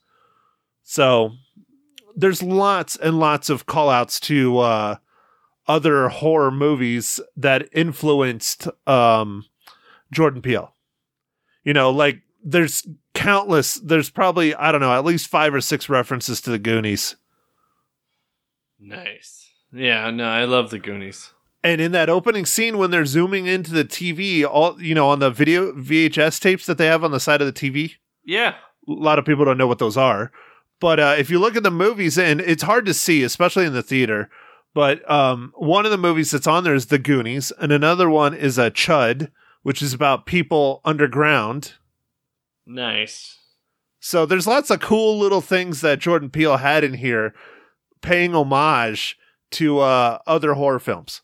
So 0.84 1.32
there's 2.18 2.42
lots 2.44 2.96
and 2.98 3.20
lots 3.20 3.50
of 3.50 3.66
call 3.68 3.90
outs 3.90 4.20
to 4.22 4.58
uh, 4.58 4.96
other 5.68 6.10
horror 6.10 6.52
movies 6.52 7.20
that 7.38 7.70
influenced 7.72 8.68
um, 8.88 9.46
Jordan 10.12 10.42
Peele. 10.42 10.74
You 11.64 11.74
know, 11.74 11.90
like 11.92 12.22
there's 12.44 12.86
countless 13.14 13.76
there's 13.76 14.10
probably 14.10 14.54
I 14.56 14.72
don't 14.72 14.82
know, 14.82 14.94
at 14.94 15.06
least 15.06 15.28
5 15.28 15.54
or 15.56 15.62
6 15.62 15.90
references 15.90 16.42
to 16.42 16.50
the 16.50 16.60
Goonies. 16.60 17.16
Nice. 18.80 19.52
Yeah, 19.74 20.10
no, 20.12 20.26
I 20.26 20.46
love 20.46 20.70
the 20.70 20.80
Goonies. 20.80 21.34
And 21.64 21.82
in 21.82 21.92
that 21.92 22.10
opening 22.10 22.46
scene 22.46 22.78
when 22.78 22.92
they're 22.92 23.06
zooming 23.06 23.48
into 23.48 23.72
the 23.72 23.84
TV, 23.84 24.46
all 24.46 24.82
you 24.82 24.96
know, 24.96 25.10
on 25.10 25.20
the 25.20 25.30
video 25.32 25.74
VHS 25.74 26.40
tapes 26.40 26.66
that 26.68 26.78
they 26.78 26.86
have 26.86 27.04
on 27.04 27.12
the 27.12 27.20
side 27.20 27.42
of 27.42 27.48
the 27.48 27.54
TV, 27.54 27.94
Yeah. 28.24 28.52
a 28.88 28.92
lot 28.92 29.20
of 29.20 29.26
people 29.26 29.44
don't 29.44 29.58
know 29.58 29.68
what 29.68 29.80
those 29.80 29.98
are. 29.98 30.32
But 30.80 31.00
uh, 31.00 31.16
if 31.18 31.30
you 31.30 31.40
look 31.40 31.56
at 31.56 31.64
the 31.64 31.72
movies, 31.72 32.18
and 32.18 32.40
it's 32.42 32.64
hard 32.64 32.86
to 32.86 32.94
see, 32.94 33.24
especially 33.24 33.66
in 33.66 33.74
the 33.74 33.84
theater. 33.84 34.30
But 34.74 35.10
um, 35.10 35.54
one 35.56 35.86
of 35.86 35.92
the 35.92 35.98
movies 35.98 36.32
that's 36.32 36.46
on 36.46 36.64
there 36.64 36.76
is 36.76 36.88
The 36.88 37.00
Goonies, 37.00 37.52
and 37.60 37.72
another 37.72 38.10
one 38.10 38.34
is 38.36 38.60
a 38.60 38.66
uh, 38.66 38.70
Chud, 38.70 39.32
which 39.64 39.82
is 39.82 39.94
about 39.94 40.28
people 40.28 40.82
underground. 40.86 41.74
Nice. 42.66 43.40
So 44.00 44.26
there's 44.26 44.46
lots 44.46 44.70
of 44.70 44.80
cool 44.80 45.18
little 45.18 45.42
things 45.42 45.82
that 45.82 46.00
Jordan 46.00 46.30
Peele 46.30 46.58
had 46.58 46.84
in 46.84 46.94
here, 46.94 47.34
paying 48.02 48.36
homage 48.36 49.18
to 49.52 49.80
uh, 49.80 50.20
other 50.28 50.54
horror 50.54 50.80
films. 50.80 51.22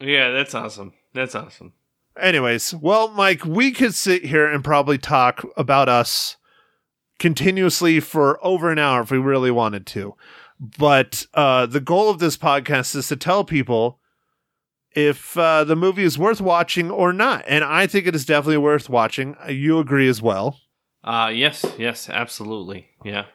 Yeah, 0.00 0.30
that's 0.30 0.54
awesome. 0.54 0.92
That's 1.14 1.34
awesome. 1.34 1.74
Anyways, 2.18 2.74
well, 2.74 3.08
Mike, 3.08 3.44
we 3.44 3.70
could 3.70 3.94
sit 3.94 4.24
here 4.24 4.46
and 4.46 4.64
probably 4.64 4.98
talk 4.98 5.44
about 5.56 5.88
us 5.88 6.36
continuously 7.18 8.00
for 8.00 8.38
over 8.44 8.70
an 8.70 8.78
hour 8.78 9.02
if 9.02 9.10
we 9.10 9.18
really 9.18 9.50
wanted 9.50 9.86
to. 9.86 10.14
But 10.60 11.26
uh, 11.34 11.66
the 11.66 11.80
goal 11.80 12.10
of 12.10 12.18
this 12.18 12.36
podcast 12.36 12.96
is 12.96 13.08
to 13.08 13.16
tell 13.16 13.44
people 13.44 14.00
if 14.92 15.36
uh, 15.38 15.64
the 15.64 15.76
movie 15.76 16.02
is 16.02 16.18
worth 16.18 16.40
watching 16.40 16.90
or 16.90 17.12
not. 17.12 17.44
And 17.46 17.62
I 17.62 17.86
think 17.86 18.06
it 18.06 18.14
is 18.14 18.24
definitely 18.24 18.56
worth 18.58 18.88
watching. 18.88 19.36
You 19.48 19.78
agree 19.78 20.08
as 20.08 20.20
well. 20.20 20.58
Uh 21.04 21.30
yes, 21.32 21.64
yes, 21.78 22.10
absolutely. 22.10 22.88
Yeah. 23.04 23.26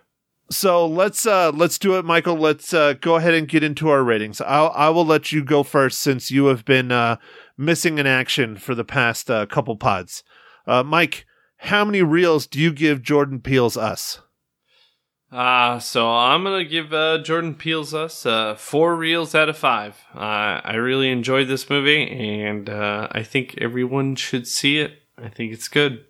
So 0.51 0.85
let's 0.85 1.25
uh 1.25 1.51
let's 1.51 1.79
do 1.79 1.97
it, 1.97 2.03
Michael. 2.03 2.35
Let's 2.35 2.73
uh 2.73 2.93
go 2.93 3.15
ahead 3.15 3.33
and 3.33 3.47
get 3.47 3.63
into 3.63 3.89
our 3.89 4.03
ratings. 4.03 4.41
I'll 4.41 4.71
I 4.75 4.89
will 4.89 5.05
let 5.05 5.31
you 5.31 5.43
go 5.43 5.63
first 5.63 5.99
since 5.99 6.29
you 6.29 6.47
have 6.47 6.65
been 6.65 6.91
uh 6.91 7.15
missing 7.57 7.97
in 7.97 8.05
action 8.05 8.57
for 8.57 8.75
the 8.75 8.83
past 8.83 9.31
uh, 9.31 9.45
couple 9.45 9.77
pods. 9.77 10.23
Uh 10.67 10.83
Mike, 10.83 11.25
how 11.63 11.85
many 11.85 12.01
reels 12.01 12.45
do 12.45 12.59
you 12.59 12.71
give 12.73 13.01
Jordan 13.01 13.39
Peele's 13.39 13.77
Us? 13.77 14.21
Uh, 15.31 15.79
so 15.79 16.09
I'm 16.09 16.43
gonna 16.43 16.63
give 16.63 16.93
uh, 16.93 17.17
Jordan 17.19 17.55
Peele's 17.55 17.93
Us 17.93 18.25
uh, 18.25 18.55
four 18.55 18.95
reels 18.95 19.33
out 19.33 19.49
of 19.49 19.57
five. 19.57 19.97
Uh, 20.13 20.61
I 20.63 20.75
really 20.75 21.09
enjoyed 21.09 21.47
this 21.47 21.69
movie, 21.69 22.03
and 22.03 22.69
uh, 22.69 23.07
I 23.11 23.23
think 23.23 23.55
everyone 23.57 24.15
should 24.15 24.47
see 24.47 24.77
it. 24.77 24.99
I 25.17 25.29
think 25.29 25.53
it's 25.53 25.67
good. 25.67 26.05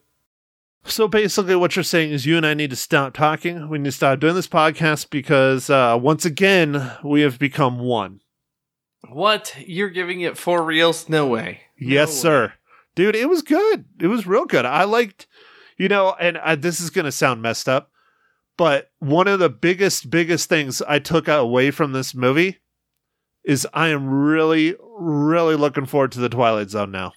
So 0.85 1.07
basically, 1.07 1.55
what 1.55 1.75
you're 1.75 1.83
saying 1.83 2.11
is 2.11 2.25
you 2.25 2.35
and 2.35 2.45
I 2.45 2.53
need 2.53 2.71
to 2.71 2.75
stop 2.75 3.13
talking. 3.13 3.69
We 3.69 3.77
need 3.77 3.85
to 3.85 3.91
stop 3.93 4.19
doing 4.19 4.35
this 4.35 4.49
podcast 4.49 5.09
because 5.09 5.69
uh, 5.69 5.97
once 6.01 6.25
again 6.25 6.91
we 7.03 7.21
have 7.21 7.39
become 7.39 7.79
one. 7.79 8.19
What? 9.09 9.55
You're 9.65 9.89
giving 9.89 10.21
it 10.21 10.37
four 10.37 10.63
reels? 10.63 11.07
No 11.07 11.27
way. 11.27 11.61
Yes, 11.77 12.09
way. 12.09 12.15
sir. 12.15 12.53
Dude, 12.95 13.15
it 13.15 13.29
was 13.29 13.41
good. 13.41 13.85
It 13.99 14.07
was 14.07 14.27
real 14.27 14.45
good. 14.45 14.65
I 14.65 14.83
liked, 14.83 15.27
you 15.77 15.87
know, 15.87 16.15
and 16.19 16.37
I, 16.37 16.55
this 16.55 16.79
is 16.79 16.89
going 16.89 17.05
to 17.05 17.11
sound 17.11 17.41
messed 17.41 17.69
up, 17.69 17.91
but 18.57 18.91
one 18.99 19.27
of 19.27 19.39
the 19.39 19.49
biggest, 19.49 20.09
biggest 20.09 20.49
things 20.49 20.81
I 20.81 20.99
took 20.99 21.27
away 21.27 21.71
from 21.71 21.91
this 21.91 22.13
movie 22.13 22.59
is 23.43 23.67
I 23.73 23.89
am 23.89 24.07
really, 24.07 24.75
really 24.81 25.55
looking 25.55 25.85
forward 25.85 26.11
to 26.13 26.19
the 26.19 26.29
Twilight 26.29 26.69
Zone 26.69 26.91
now. 26.91 27.13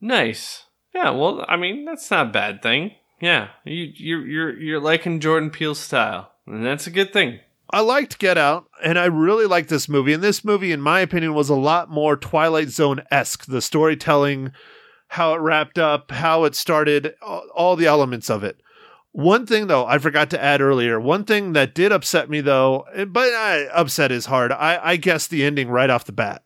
Nice. 0.00 0.64
Yeah. 0.94 1.10
Well, 1.10 1.44
I 1.48 1.56
mean, 1.56 1.84
that's 1.84 2.10
not 2.10 2.28
a 2.28 2.30
bad 2.30 2.62
thing. 2.62 2.92
Yeah. 3.20 3.48
You 3.64 3.92
you're 3.94 4.26
you're 4.26 4.60
you're 4.60 4.80
liking 4.80 5.20
Jordan 5.20 5.50
Peele's 5.50 5.78
style, 5.78 6.32
and 6.46 6.64
that's 6.64 6.86
a 6.86 6.90
good 6.90 7.12
thing. 7.12 7.40
I 7.70 7.80
liked 7.80 8.18
Get 8.18 8.36
Out, 8.36 8.66
and 8.84 8.98
I 8.98 9.06
really 9.06 9.46
liked 9.46 9.70
this 9.70 9.88
movie. 9.88 10.12
And 10.12 10.22
this 10.22 10.44
movie, 10.44 10.72
in 10.72 10.82
my 10.82 11.00
opinion, 11.00 11.32
was 11.32 11.48
a 11.48 11.54
lot 11.54 11.88
more 11.88 12.16
Twilight 12.16 12.68
Zone 12.68 13.02
esque. 13.10 13.46
The 13.46 13.62
storytelling, 13.62 14.52
how 15.12 15.34
it 15.34 15.40
wrapped 15.40 15.78
up, 15.78 16.10
how 16.10 16.44
it 16.44 16.54
started, 16.54 17.14
all, 17.20 17.76
the 17.76 17.84
elements 17.84 18.30
of 18.30 18.42
it. 18.42 18.62
One 19.10 19.44
thing, 19.44 19.66
though, 19.66 19.84
I 19.84 19.98
forgot 19.98 20.30
to 20.30 20.42
add 20.42 20.62
earlier. 20.62 20.98
One 20.98 21.24
thing 21.24 21.52
that 21.52 21.74
did 21.74 21.92
upset 21.92 22.30
me, 22.30 22.40
though, 22.40 22.86
but 23.08 23.30
uh, 23.30 23.66
upset 23.74 24.10
is 24.10 24.24
hard. 24.24 24.52
I, 24.52 24.80
I 24.82 24.96
guessed 24.96 25.28
the 25.28 25.44
ending 25.44 25.68
right 25.68 25.90
off 25.90 26.06
the 26.06 26.12
bat. 26.12 26.42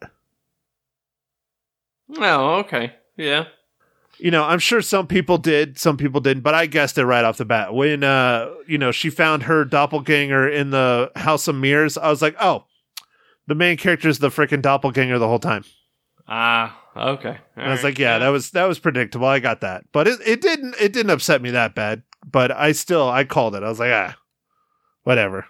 Oh, 2.18 2.54
okay. 2.56 2.92
Yeah. 3.16 3.44
You 4.18 4.32
know, 4.32 4.42
I'm 4.42 4.58
sure 4.58 4.82
some 4.82 5.06
people 5.06 5.38
did, 5.38 5.78
some 5.78 5.96
people 5.96 6.20
didn't, 6.20 6.42
but 6.42 6.54
I 6.54 6.66
guessed 6.66 6.98
it 6.98 7.06
right 7.06 7.24
off 7.24 7.36
the 7.36 7.44
bat. 7.44 7.72
When, 7.72 8.02
uh, 8.02 8.50
you 8.66 8.78
know, 8.78 8.90
she 8.90 9.10
found 9.10 9.44
her 9.44 9.64
doppelganger 9.64 10.48
in 10.48 10.70
the 10.70 11.12
House 11.14 11.46
of 11.46 11.54
Mirrors, 11.54 11.96
I 11.96 12.10
was 12.10 12.20
like, 12.20 12.34
oh, 12.40 12.64
the 13.46 13.54
main 13.54 13.76
character 13.76 14.08
is 14.08 14.18
the 14.18 14.28
freaking 14.28 14.60
doppelganger 14.60 15.20
the 15.20 15.28
whole 15.28 15.38
time. 15.38 15.62
Ah. 16.26 16.82
Okay. 16.96 17.38
I 17.56 17.70
was 17.70 17.84
like, 17.84 17.98
yeah, 17.98 18.18
that 18.18 18.28
was 18.28 18.50
that 18.52 18.64
was 18.64 18.78
predictable. 18.78 19.26
I 19.26 19.38
got 19.38 19.60
that, 19.60 19.84
but 19.92 20.08
it, 20.08 20.20
it 20.24 20.40
didn't 20.40 20.74
it 20.80 20.92
didn't 20.92 21.10
upset 21.10 21.42
me 21.42 21.50
that 21.50 21.74
bad. 21.74 22.02
But 22.24 22.50
I 22.50 22.72
still 22.72 23.08
I 23.08 23.24
called 23.24 23.54
it. 23.54 23.62
I 23.62 23.68
was 23.68 23.78
like, 23.78 23.92
ah, 23.92 24.16
whatever. 25.04 25.46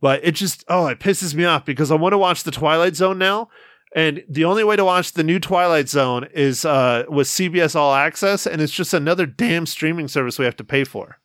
But 0.00 0.24
it 0.24 0.32
just 0.32 0.64
oh, 0.68 0.86
it 0.86 0.98
pisses 0.98 1.34
me 1.34 1.44
off 1.44 1.64
because 1.64 1.90
I 1.90 1.94
want 1.94 2.12
to 2.12 2.18
watch 2.18 2.42
the 2.42 2.50
Twilight 2.50 2.96
Zone 2.96 3.18
now, 3.18 3.48
and 3.94 4.24
the 4.28 4.44
only 4.44 4.64
way 4.64 4.76
to 4.76 4.84
watch 4.84 5.12
the 5.12 5.22
new 5.22 5.38
Twilight 5.38 5.88
Zone 5.88 6.28
is 6.34 6.64
uh 6.64 7.04
with 7.08 7.28
CBS 7.28 7.76
All 7.76 7.94
Access, 7.94 8.46
and 8.46 8.60
it's 8.60 8.72
just 8.72 8.94
another 8.94 9.26
damn 9.26 9.66
streaming 9.66 10.08
service 10.08 10.38
we 10.38 10.44
have 10.44 10.56
to 10.56 10.64
pay 10.64 10.84
for. 10.84 11.18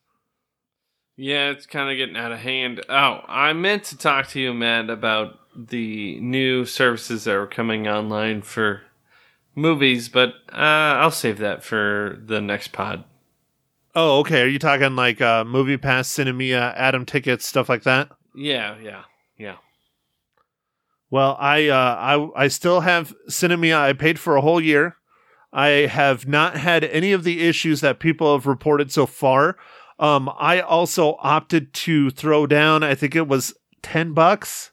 Yeah, 1.16 1.50
it's 1.50 1.66
kind 1.66 1.90
of 1.90 1.98
getting 1.98 2.16
out 2.16 2.32
of 2.32 2.40
hand. 2.40 2.86
Oh, 2.88 3.22
I 3.28 3.52
meant 3.54 3.86
to 3.86 3.98
talk 3.98 4.28
to 4.30 4.40
you, 4.40 4.54
Matt, 4.54 4.92
about 4.92 5.40
the 5.58 6.20
new 6.20 6.66
services 6.66 7.24
that 7.24 7.36
are 7.36 7.48
coming 7.48 7.88
online 7.88 8.44
for 8.44 8.84
movies, 9.58 10.08
but 10.08 10.30
uh, 10.54 11.02
I'll 11.02 11.12
save 11.12 11.40
that 11.40 11.64
for 11.64 12.18
the 12.24 12.40
next 12.40 12.70
pod. 12.70 13.04
Oh, 13.96 14.20
okay. 14.20 14.44
Are 14.44 14.48
you 14.48 14.60
talking 14.60 14.96
like 14.96 15.20
uh 15.20 15.44
Movie 15.44 15.78
Pass, 15.78 16.08
Sinemia, 16.08 16.74
Atom 16.78 17.06
tickets, 17.06 17.46
stuff 17.46 17.68
like 17.68 17.84
that? 17.84 18.10
Yeah, 18.36 18.78
yeah, 18.82 19.04
yeah. 19.38 19.56
Well, 21.10 21.36
I 21.40 21.68
uh, 21.68 22.30
I 22.36 22.44
I 22.44 22.48
still 22.48 22.82
have 22.82 23.14
Sinemia. 23.28 23.76
I 23.76 23.94
paid 23.94 24.20
for 24.20 24.36
a 24.36 24.42
whole 24.42 24.62
year. 24.62 24.98
I 25.52 25.68
have 25.88 26.28
not 26.28 26.58
had 26.58 26.84
any 26.84 27.12
of 27.12 27.24
the 27.24 27.48
issues 27.48 27.82
that 27.82 28.00
people 28.00 28.34
have 28.34 28.46
reported 28.46 28.92
so 28.92 29.08
far. 29.08 29.58
Um, 29.98 30.30
I 30.38 30.60
also 30.60 31.16
opted 31.20 31.74
to 31.74 32.12
throw 32.12 32.46
down. 32.46 32.84
I 32.84 32.94
think 32.94 33.16
it 33.16 33.28
was 33.28 33.56
ten 33.82 34.14
bucks. 34.14 34.72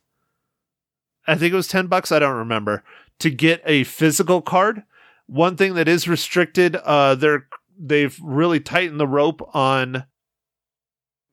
I 1.27 1.37
think 1.37 1.55
it 1.55 1.57
was 1.57 1.69
ten 1.69 1.87
bucks. 1.87 2.13
I 2.13 2.19
don't 2.19 2.37
remember 2.37 2.85
to 3.21 3.31
get 3.31 3.63
a 3.65 3.85
physical 3.85 4.43
card. 4.43 4.83
One 5.27 5.57
thing 5.57 5.75
that 5.75 5.89
is 5.89 6.09
restricted. 6.09 6.77
Uh, 6.77 7.15
they're 7.15 7.47
they've 7.79 8.19
really 8.23 8.61
tightened 8.61 9.01
the 9.01 9.07
rope 9.07 9.49
on 9.55 10.05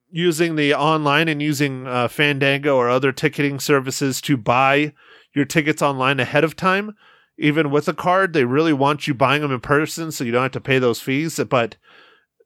using 0.10 0.56
the 0.56 0.74
online 0.74 1.28
and 1.28 1.42
using 1.42 1.88
uh, 1.88 2.08
Fandango 2.08 2.76
or 2.76 2.90
other 2.90 3.12
ticketing 3.12 3.60
services 3.60 4.20
to 4.22 4.38
buy 4.38 4.94
your 5.34 5.46
tickets 5.46 5.82
online 5.82 6.20
ahead 6.20 6.44
of 6.44 6.56
time. 6.56 6.96
even 7.38 7.72
with 7.72 7.88
a 7.88 7.94
card, 7.94 8.34
they 8.34 8.46
really 8.46 8.74
want 8.74 9.08
you 9.08 9.14
buying 9.14 9.42
them 9.42 9.52
in 9.52 9.60
person 9.60 10.12
so 10.12 10.24
you 10.24 10.32
don't 10.32 10.44
have 10.44 10.52
to 10.52 10.62
pay 10.62 10.78
those 10.78 11.00
fees. 11.00 11.40
But 11.50 11.76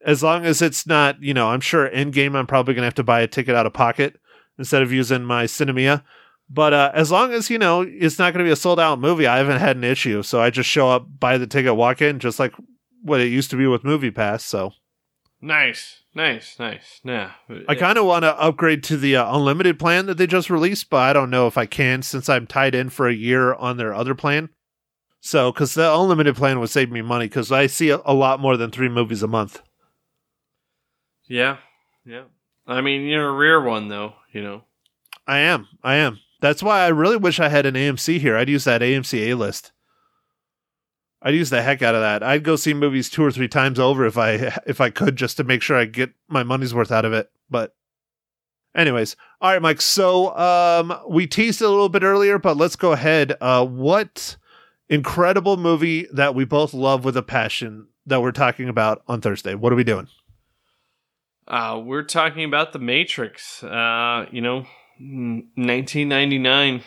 as 0.06 0.24
long 0.24 0.46
as 0.46 0.62
it's 0.62 0.88
not, 0.88 1.22
you 1.22 1.34
know, 1.34 1.50
I'm 1.50 1.60
sure 1.60 1.90
Endgame, 1.90 2.36
I'm 2.36 2.48
probably 2.48 2.76
going 2.76 2.84
to 2.84 2.88
have 2.88 2.96
to 2.96 3.04
buy 3.04 3.22
a 3.22 3.28
ticket 3.28 3.56
out 3.56 3.66
of 3.66 3.74
pocket 3.74 4.20
instead 4.58 4.82
of 4.82 4.94
using 4.94 5.24
my 5.24 5.46
Sinemia. 5.46 6.04
But 6.50 6.74
uh, 6.74 6.92
as 6.94 7.12
long 7.12 7.34
as, 7.34 7.50
you 7.50 7.58
know, 7.58 7.82
it's 7.82 8.20
not 8.20 8.34
going 8.34 8.44
to 8.44 8.48
be 8.48 8.54
a 8.54 8.56
sold 8.56 8.80
out 8.80 9.00
movie, 9.00 9.26
I 9.26 9.38
haven't 9.38 9.60
had 9.60 9.78
an 9.78 9.84
issue. 9.84 10.22
So 10.22 10.42
I 10.42 10.52
just 10.52 10.70
show 10.70 10.90
up, 10.90 11.08
buy 11.20 11.38
the 11.38 11.48
ticket, 11.48 11.76
walk 11.76 12.02
in, 12.02 12.20
just 12.20 12.40
like 12.40 12.54
what 13.02 13.20
it 13.20 13.28
used 13.28 13.50
to 13.50 13.56
be 13.56 13.66
with 13.66 13.84
Movie 13.84 14.12
Pass. 14.12 14.44
So 14.44 14.74
Nice, 15.42 16.02
nice, 16.16 16.58
nice. 16.58 17.02
Yeah, 17.04 17.32
I 17.68 17.76
kind 17.76 18.00
of 18.00 18.06
want 18.06 18.24
to 18.24 18.36
upgrade 18.40 18.84
to 18.86 18.98
the 18.98 19.18
uh, 19.18 19.36
unlimited 19.36 19.78
plan 19.78 20.08
that 20.08 20.18
they 20.18 20.26
just 20.26 20.50
released, 20.50 20.90
but 20.90 20.98
I 20.98 21.14
don't 21.14 21.30
know 21.30 21.46
if 21.46 21.56
I 21.56 21.68
can 21.68 22.02
since 22.02 22.30
I'm 22.30 22.48
tied 22.48 22.74
in 22.74 22.90
for 22.90 23.08
a 23.08 23.14
year 23.14 23.54
on 23.54 23.78
their 23.78 23.94
other 23.94 24.16
plan. 24.16 24.50
So, 25.20 25.52
because 25.52 25.74
the 25.74 25.94
unlimited 25.94 26.36
plan 26.36 26.60
would 26.60 26.70
save 26.70 26.92
me 26.92 27.02
money 27.04 27.26
because 27.26 27.52
I 27.52 27.68
see 27.68 27.90
a, 27.90 28.00
a 28.06 28.14
lot 28.14 28.40
more 28.40 28.58
than 28.58 28.72
three 28.72 28.90
movies 28.90 29.22
a 29.22 29.28
month. 29.28 29.62
yeah, 31.28 31.58
yeah. 32.06 32.24
I 32.66 32.82
mean, 32.82 33.02
you're 33.04 33.30
a 33.30 33.32
rare 33.32 33.62
one 33.62 33.88
though. 33.90 34.14
You 34.32 34.42
know. 34.42 34.64
I 35.28 35.40
am. 35.40 35.68
I 35.84 35.96
am. 35.96 36.20
That's 36.42 36.64
why 36.64 36.82
I 36.82 36.88
really 36.88 37.18
wish 37.18 37.40
I 37.40 37.50
had 37.50 37.66
an 37.66 37.76
AMC 37.76 38.20
here. 38.20 38.38
I'd 38.38 38.50
use 38.50 38.66
that 38.66 38.82
AMC 38.82 39.30
A 39.30 39.34
list. 39.36 39.72
I'd 41.22 41.34
use 41.34 41.50
the 41.50 41.64
heck 41.64 41.82
out 41.82 41.96
of 41.96 42.02
that. 42.02 42.22
I'd 42.22 42.44
go 42.44 42.56
see 42.56 42.74
movies 42.74 43.10
two 43.10 43.24
or 43.24 43.32
three 43.32 43.48
times 43.48 43.80
over 43.80 44.06
if 44.06 44.18
I 44.18 44.58
if 44.68 44.80
I 44.80 44.90
could 44.90 45.16
just 45.16 45.38
to 45.38 45.44
make 45.44 45.62
sure 45.62 45.78
I 45.78 45.86
get 45.86 46.12
my 46.28 46.44
money's 46.44 46.74
worth 46.74 46.92
out 46.92 47.06
of 47.06 47.14
it. 47.14 47.32
But 47.50 47.76
anyways, 48.76 49.16
all 49.42 49.52
right, 49.52 49.62
Mike. 49.62 49.82
So 49.82 50.38
um 50.38 50.94
we 51.10 51.26
teased 51.26 51.62
it 51.62 51.66
a 51.66 51.70
little 51.70 51.90
bit 51.90 52.04
earlier, 52.04 52.38
but 52.38 52.58
let's 52.58 52.76
go 52.76 52.92
ahead. 52.92 53.36
Uh 53.42 53.66
what 53.66 54.38
incredible 54.88 55.58
movie 55.58 56.08
that 56.14 56.36
we 56.36 56.46
both 56.46 56.74
love 56.74 57.04
with 57.04 57.18
a 57.18 57.24
passion 57.24 57.88
that 58.06 58.22
we're 58.22 58.32
talking 58.32 58.70
about 58.70 59.02
on 59.08 59.20
Thursday? 59.22 59.56
What 59.56 59.74
are 59.74 59.76
we 59.78 59.84
doing? 59.84 60.08
Uh, 61.48 61.80
we're 61.84 62.04
talking 62.04 62.44
about 62.44 62.74
The 62.74 62.80
Matrix. 62.80 63.64
Uh, 63.64 64.26
you 64.32 64.42
know, 64.42 64.66
1999. 65.00 66.84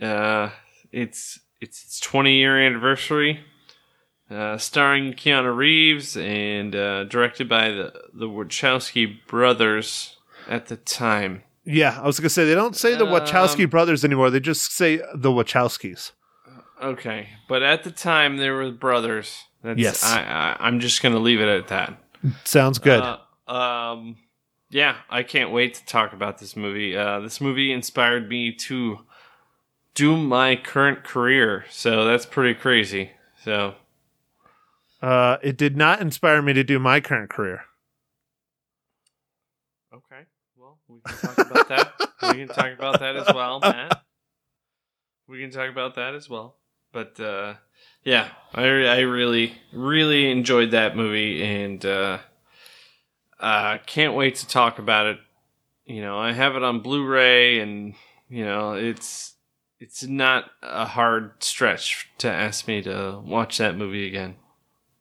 Uh, 0.00 0.50
it's 0.90 1.38
it's 1.60 1.84
its 1.84 2.00
20 2.00 2.34
year 2.36 2.60
anniversary. 2.60 3.40
Uh, 4.30 4.56
starring 4.56 5.12
Keanu 5.12 5.54
Reeves 5.54 6.16
and 6.16 6.74
uh, 6.74 7.04
directed 7.04 7.48
by 7.48 7.68
the 7.70 7.92
the 8.14 8.26
Wachowski 8.28 9.18
brothers 9.26 10.16
at 10.48 10.66
the 10.66 10.76
time. 10.76 11.42
Yeah, 11.64 12.00
I 12.02 12.06
was 12.06 12.18
gonna 12.18 12.30
say 12.30 12.44
they 12.46 12.54
don't 12.54 12.74
say 12.76 12.96
the 12.96 13.04
Wachowski 13.04 13.64
Um, 13.64 13.70
brothers 13.70 14.04
anymore. 14.04 14.30
They 14.30 14.40
just 14.40 14.72
say 14.72 14.96
the 15.14 15.30
Wachowskis. 15.30 16.12
Okay, 16.82 17.28
but 17.48 17.62
at 17.62 17.84
the 17.84 17.90
time 17.92 18.38
they 18.38 18.50
were 18.50 18.70
brothers. 18.72 19.44
That's, 19.62 19.78
Yes. 19.78 20.02
I, 20.02 20.22
I, 20.22 20.56
I'm 20.58 20.80
just 20.80 21.02
gonna 21.02 21.20
leave 21.20 21.40
it 21.40 21.48
at 21.48 21.68
that. 21.68 22.02
Sounds 22.44 22.78
good. 22.78 23.00
Uh, 23.46 23.52
um, 23.52 24.16
yeah, 24.72 24.96
I 25.10 25.22
can't 25.22 25.50
wait 25.52 25.74
to 25.74 25.84
talk 25.84 26.12
about 26.12 26.38
this 26.38 26.56
movie. 26.56 26.96
Uh, 26.96 27.20
this 27.20 27.40
movie 27.40 27.72
inspired 27.72 28.28
me 28.28 28.52
to 28.52 29.00
do 29.94 30.16
my 30.16 30.56
current 30.56 31.04
career, 31.04 31.64
so 31.70 32.04
that's 32.06 32.26
pretty 32.26 32.58
crazy. 32.58 33.10
So 33.44 33.74
Uh, 35.02 35.36
it 35.42 35.56
did 35.56 35.76
not 35.76 36.00
inspire 36.00 36.40
me 36.42 36.52
to 36.54 36.64
do 36.64 36.78
my 36.78 37.00
current 37.00 37.28
career. 37.30 37.64
okay, 39.94 40.22
well 40.56 40.78
we 40.88 41.00
can 41.00 41.16
talk 41.18 41.38
about 41.38 41.68
that. 41.68 41.92
we 42.22 42.38
can 42.38 42.48
talk 42.48 42.72
about 42.72 43.00
that 43.00 43.16
as 43.16 43.26
well, 43.34 43.60
Matt. 43.60 44.02
We 45.28 45.40
can 45.40 45.50
talk 45.50 45.70
about 45.70 45.94
that 45.96 46.14
as 46.14 46.28
well. 46.28 46.56
But 46.92 47.18
uh, 47.20 47.54
yeah, 48.04 48.28
I 48.54 48.64
I 48.64 49.00
really 49.00 49.54
really 49.72 50.30
enjoyed 50.30 50.70
that 50.72 50.96
movie 50.96 51.42
and 51.42 51.84
uh, 53.42 53.78
can't 53.86 54.14
wait 54.14 54.36
to 54.36 54.46
talk 54.46 54.78
about 54.78 55.06
it. 55.06 55.18
You 55.84 56.00
know, 56.00 56.16
I 56.16 56.32
have 56.32 56.54
it 56.54 56.62
on 56.62 56.80
Blu-ray, 56.80 57.58
and 57.58 57.94
you 58.28 58.44
know, 58.44 58.74
it's 58.74 59.34
it's 59.80 60.04
not 60.04 60.44
a 60.62 60.86
hard 60.86 61.42
stretch 61.42 62.08
to 62.18 62.30
ask 62.30 62.68
me 62.68 62.82
to 62.82 63.20
watch 63.24 63.58
that 63.58 63.76
movie 63.76 64.06
again. 64.06 64.36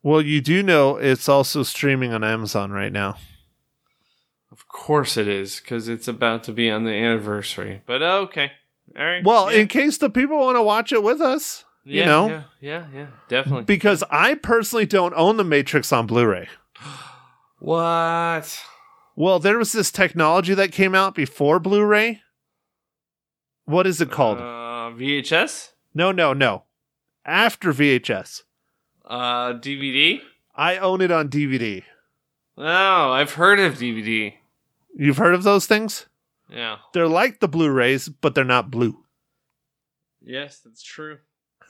Well, 0.02 0.24
you 0.24 0.42
do 0.42 0.64
know 0.64 0.98
it's 0.98 1.30
also 1.30 1.62
streaming 1.62 2.14
on 2.14 2.24
Amazon 2.24 2.72
right 2.72 2.92
now. 2.92 3.18
Of 4.52 4.68
course 4.68 5.18
it 5.18 5.28
is, 5.28 5.60
because 5.60 5.88
it's 5.88 6.08
about 6.08 6.44
to 6.46 6.52
be 6.52 6.70
on 6.72 6.84
the 6.84 6.92
anniversary. 6.92 7.84
But 7.86 8.02
uh, 8.02 8.18
okay, 8.22 8.52
all 8.98 9.06
right. 9.06 9.24
Well, 9.24 9.52
yeah. 9.52 9.60
in 9.60 9.68
case 9.68 10.00
the 10.00 10.10
people 10.10 10.40
want 10.40 10.58
to 10.58 10.64
watch 10.64 10.92
it 10.92 11.04
with 11.04 11.22
us, 11.22 11.64
you 11.84 12.06
know, 12.06 12.28
yeah, 12.28 12.44
yeah, 12.60 12.86
yeah, 12.92 13.08
definitely. 13.28 13.66
because 13.66 14.04
I 14.10 14.34
personally 14.34 14.88
don't 14.88 15.14
own 15.16 15.38
the 15.38 15.44
Matrix 15.44 15.94
on 15.94 16.08
Blu-ray. 16.08 16.50
what? 17.62 18.60
Well, 19.16 19.40
there 19.40 19.58
was 19.58 19.72
this 19.72 19.92
technology 19.92 20.54
that 20.54 20.72
came 20.72 20.96
out 20.96 21.14
before 21.16 21.60
Blu-ray. 21.60 22.22
What 23.66 23.86
is 23.88 24.02
it 24.02 24.10
called? 24.12 24.40
Uh, 24.40 24.92
VHS, 24.98 25.70
no, 25.94 26.12
no, 26.12 26.34
no. 26.34 26.64
After 27.26 27.72
VHS. 27.72 28.42
uh, 29.06 29.54
DVD. 29.54 30.22
I 30.56 30.78
own 30.78 31.02
it 31.02 31.12
on 31.12 31.30
DVD. 31.30 31.84
Oh, 32.58 33.12
I've 33.12 33.34
heard 33.34 33.60
of 33.60 33.76
DVD. 33.76 34.34
You've 34.96 35.18
heard 35.18 35.34
of 35.36 35.44
those 35.44 35.66
things? 35.68 36.08
Yeah. 36.50 36.78
They're 36.94 37.08
like 37.08 37.40
the 37.40 37.48
Blu-rays, 37.48 38.10
but 38.10 38.36
they're 38.36 38.44
not 38.44 38.72
blue. 38.72 39.06
Yes, 40.22 40.60
that's 40.66 40.82
true. 40.84 41.20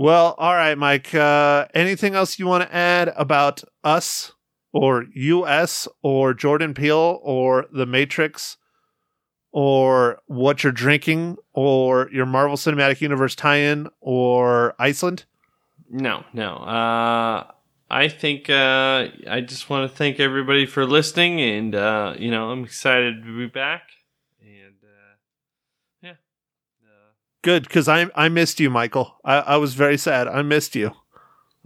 Well, 0.00 0.34
all 0.38 0.54
right, 0.54 0.78
Mike. 0.78 1.14
Uh, 1.14 1.66
anything 1.74 2.14
else 2.14 2.38
you 2.38 2.46
want 2.46 2.62
to 2.64 2.74
add 2.74 3.12
about 3.18 3.62
us 3.84 4.32
or 4.72 5.04
US 5.14 5.86
or 6.02 6.32
Jordan 6.32 6.72
Peele 6.72 7.20
or 7.22 7.66
The 7.70 7.84
Matrix 7.84 8.56
or 9.52 10.22
what 10.24 10.64
you're 10.64 10.72
drinking 10.72 11.36
or 11.52 12.08
your 12.10 12.24
Marvel 12.24 12.56
Cinematic 12.56 13.02
Universe 13.02 13.34
tie 13.34 13.56
in 13.56 13.90
or 14.00 14.74
Iceland? 14.78 15.26
No, 15.90 16.24
no. 16.32 16.54
Uh, 16.54 17.50
I 17.90 18.08
think 18.08 18.48
uh, 18.48 19.08
I 19.28 19.42
just 19.42 19.68
want 19.68 19.90
to 19.90 19.94
thank 19.94 20.18
everybody 20.18 20.64
for 20.64 20.86
listening, 20.86 21.42
and 21.42 21.74
uh, 21.74 22.14
you 22.18 22.30
know, 22.30 22.48
I'm 22.52 22.64
excited 22.64 23.22
to 23.22 23.36
be 23.36 23.48
back. 23.48 23.82
And 24.40 24.76
uh, 24.82 25.16
yeah, 26.02 26.10
uh, 26.86 27.12
Good, 27.42 27.62
because 27.62 27.88
I 27.88 28.08
I 28.14 28.28
missed 28.28 28.60
you, 28.60 28.70
Michael. 28.70 29.16
I, 29.24 29.36
I 29.38 29.56
was 29.56 29.74
very 29.74 29.96
sad. 29.96 30.28
I 30.28 30.42
missed 30.42 30.74
you. 30.74 30.92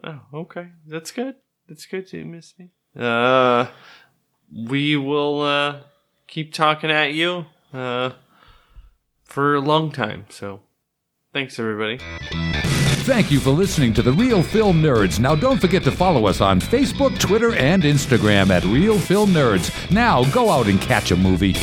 oh, 0.05 0.21
okay, 0.33 0.69
that's 0.87 1.11
good. 1.11 1.37
That's 1.69 1.87
good. 1.87 2.13
You 2.13 2.25
miss 2.25 2.55
me. 2.59 2.71
Uh, 2.97 3.67
we 4.53 4.97
will 4.97 5.41
uh, 5.43 5.81
keep 6.29 6.53
talking 6.53 6.91
at 6.91 7.13
you 7.15 7.47
uh, 7.73 8.11
for 9.25 9.55
a 9.55 9.61
long 9.61 9.91
time. 9.91 10.27
So, 10.29 10.61
thanks 11.33 11.59
everybody. 11.59 11.99
Thank 13.05 13.31
you 13.31 13.39
for 13.39 13.51
listening 13.51 13.93
to 13.95 14.03
the 14.03 14.13
Real 14.13 14.43
Film 14.43 14.81
Nerds. 14.81 15.19
Now, 15.19 15.35
don't 15.35 15.61
forget 15.61 15.83
to 15.85 15.91
follow 15.91 16.27
us 16.27 16.41
on 16.41 16.59
Facebook, 16.61 17.19
Twitter, 17.19 17.55
and 17.55 17.83
Instagram 17.83 18.49
at 18.49 18.65
Real 18.65 18.99
Film 18.99 19.31
Nerds. 19.31 19.91
Now, 19.91 20.25
go 20.33 20.51
out 20.51 20.69
and 20.69 20.81
catch 20.81 21.11
a 21.11 21.17
movie. 21.17 21.55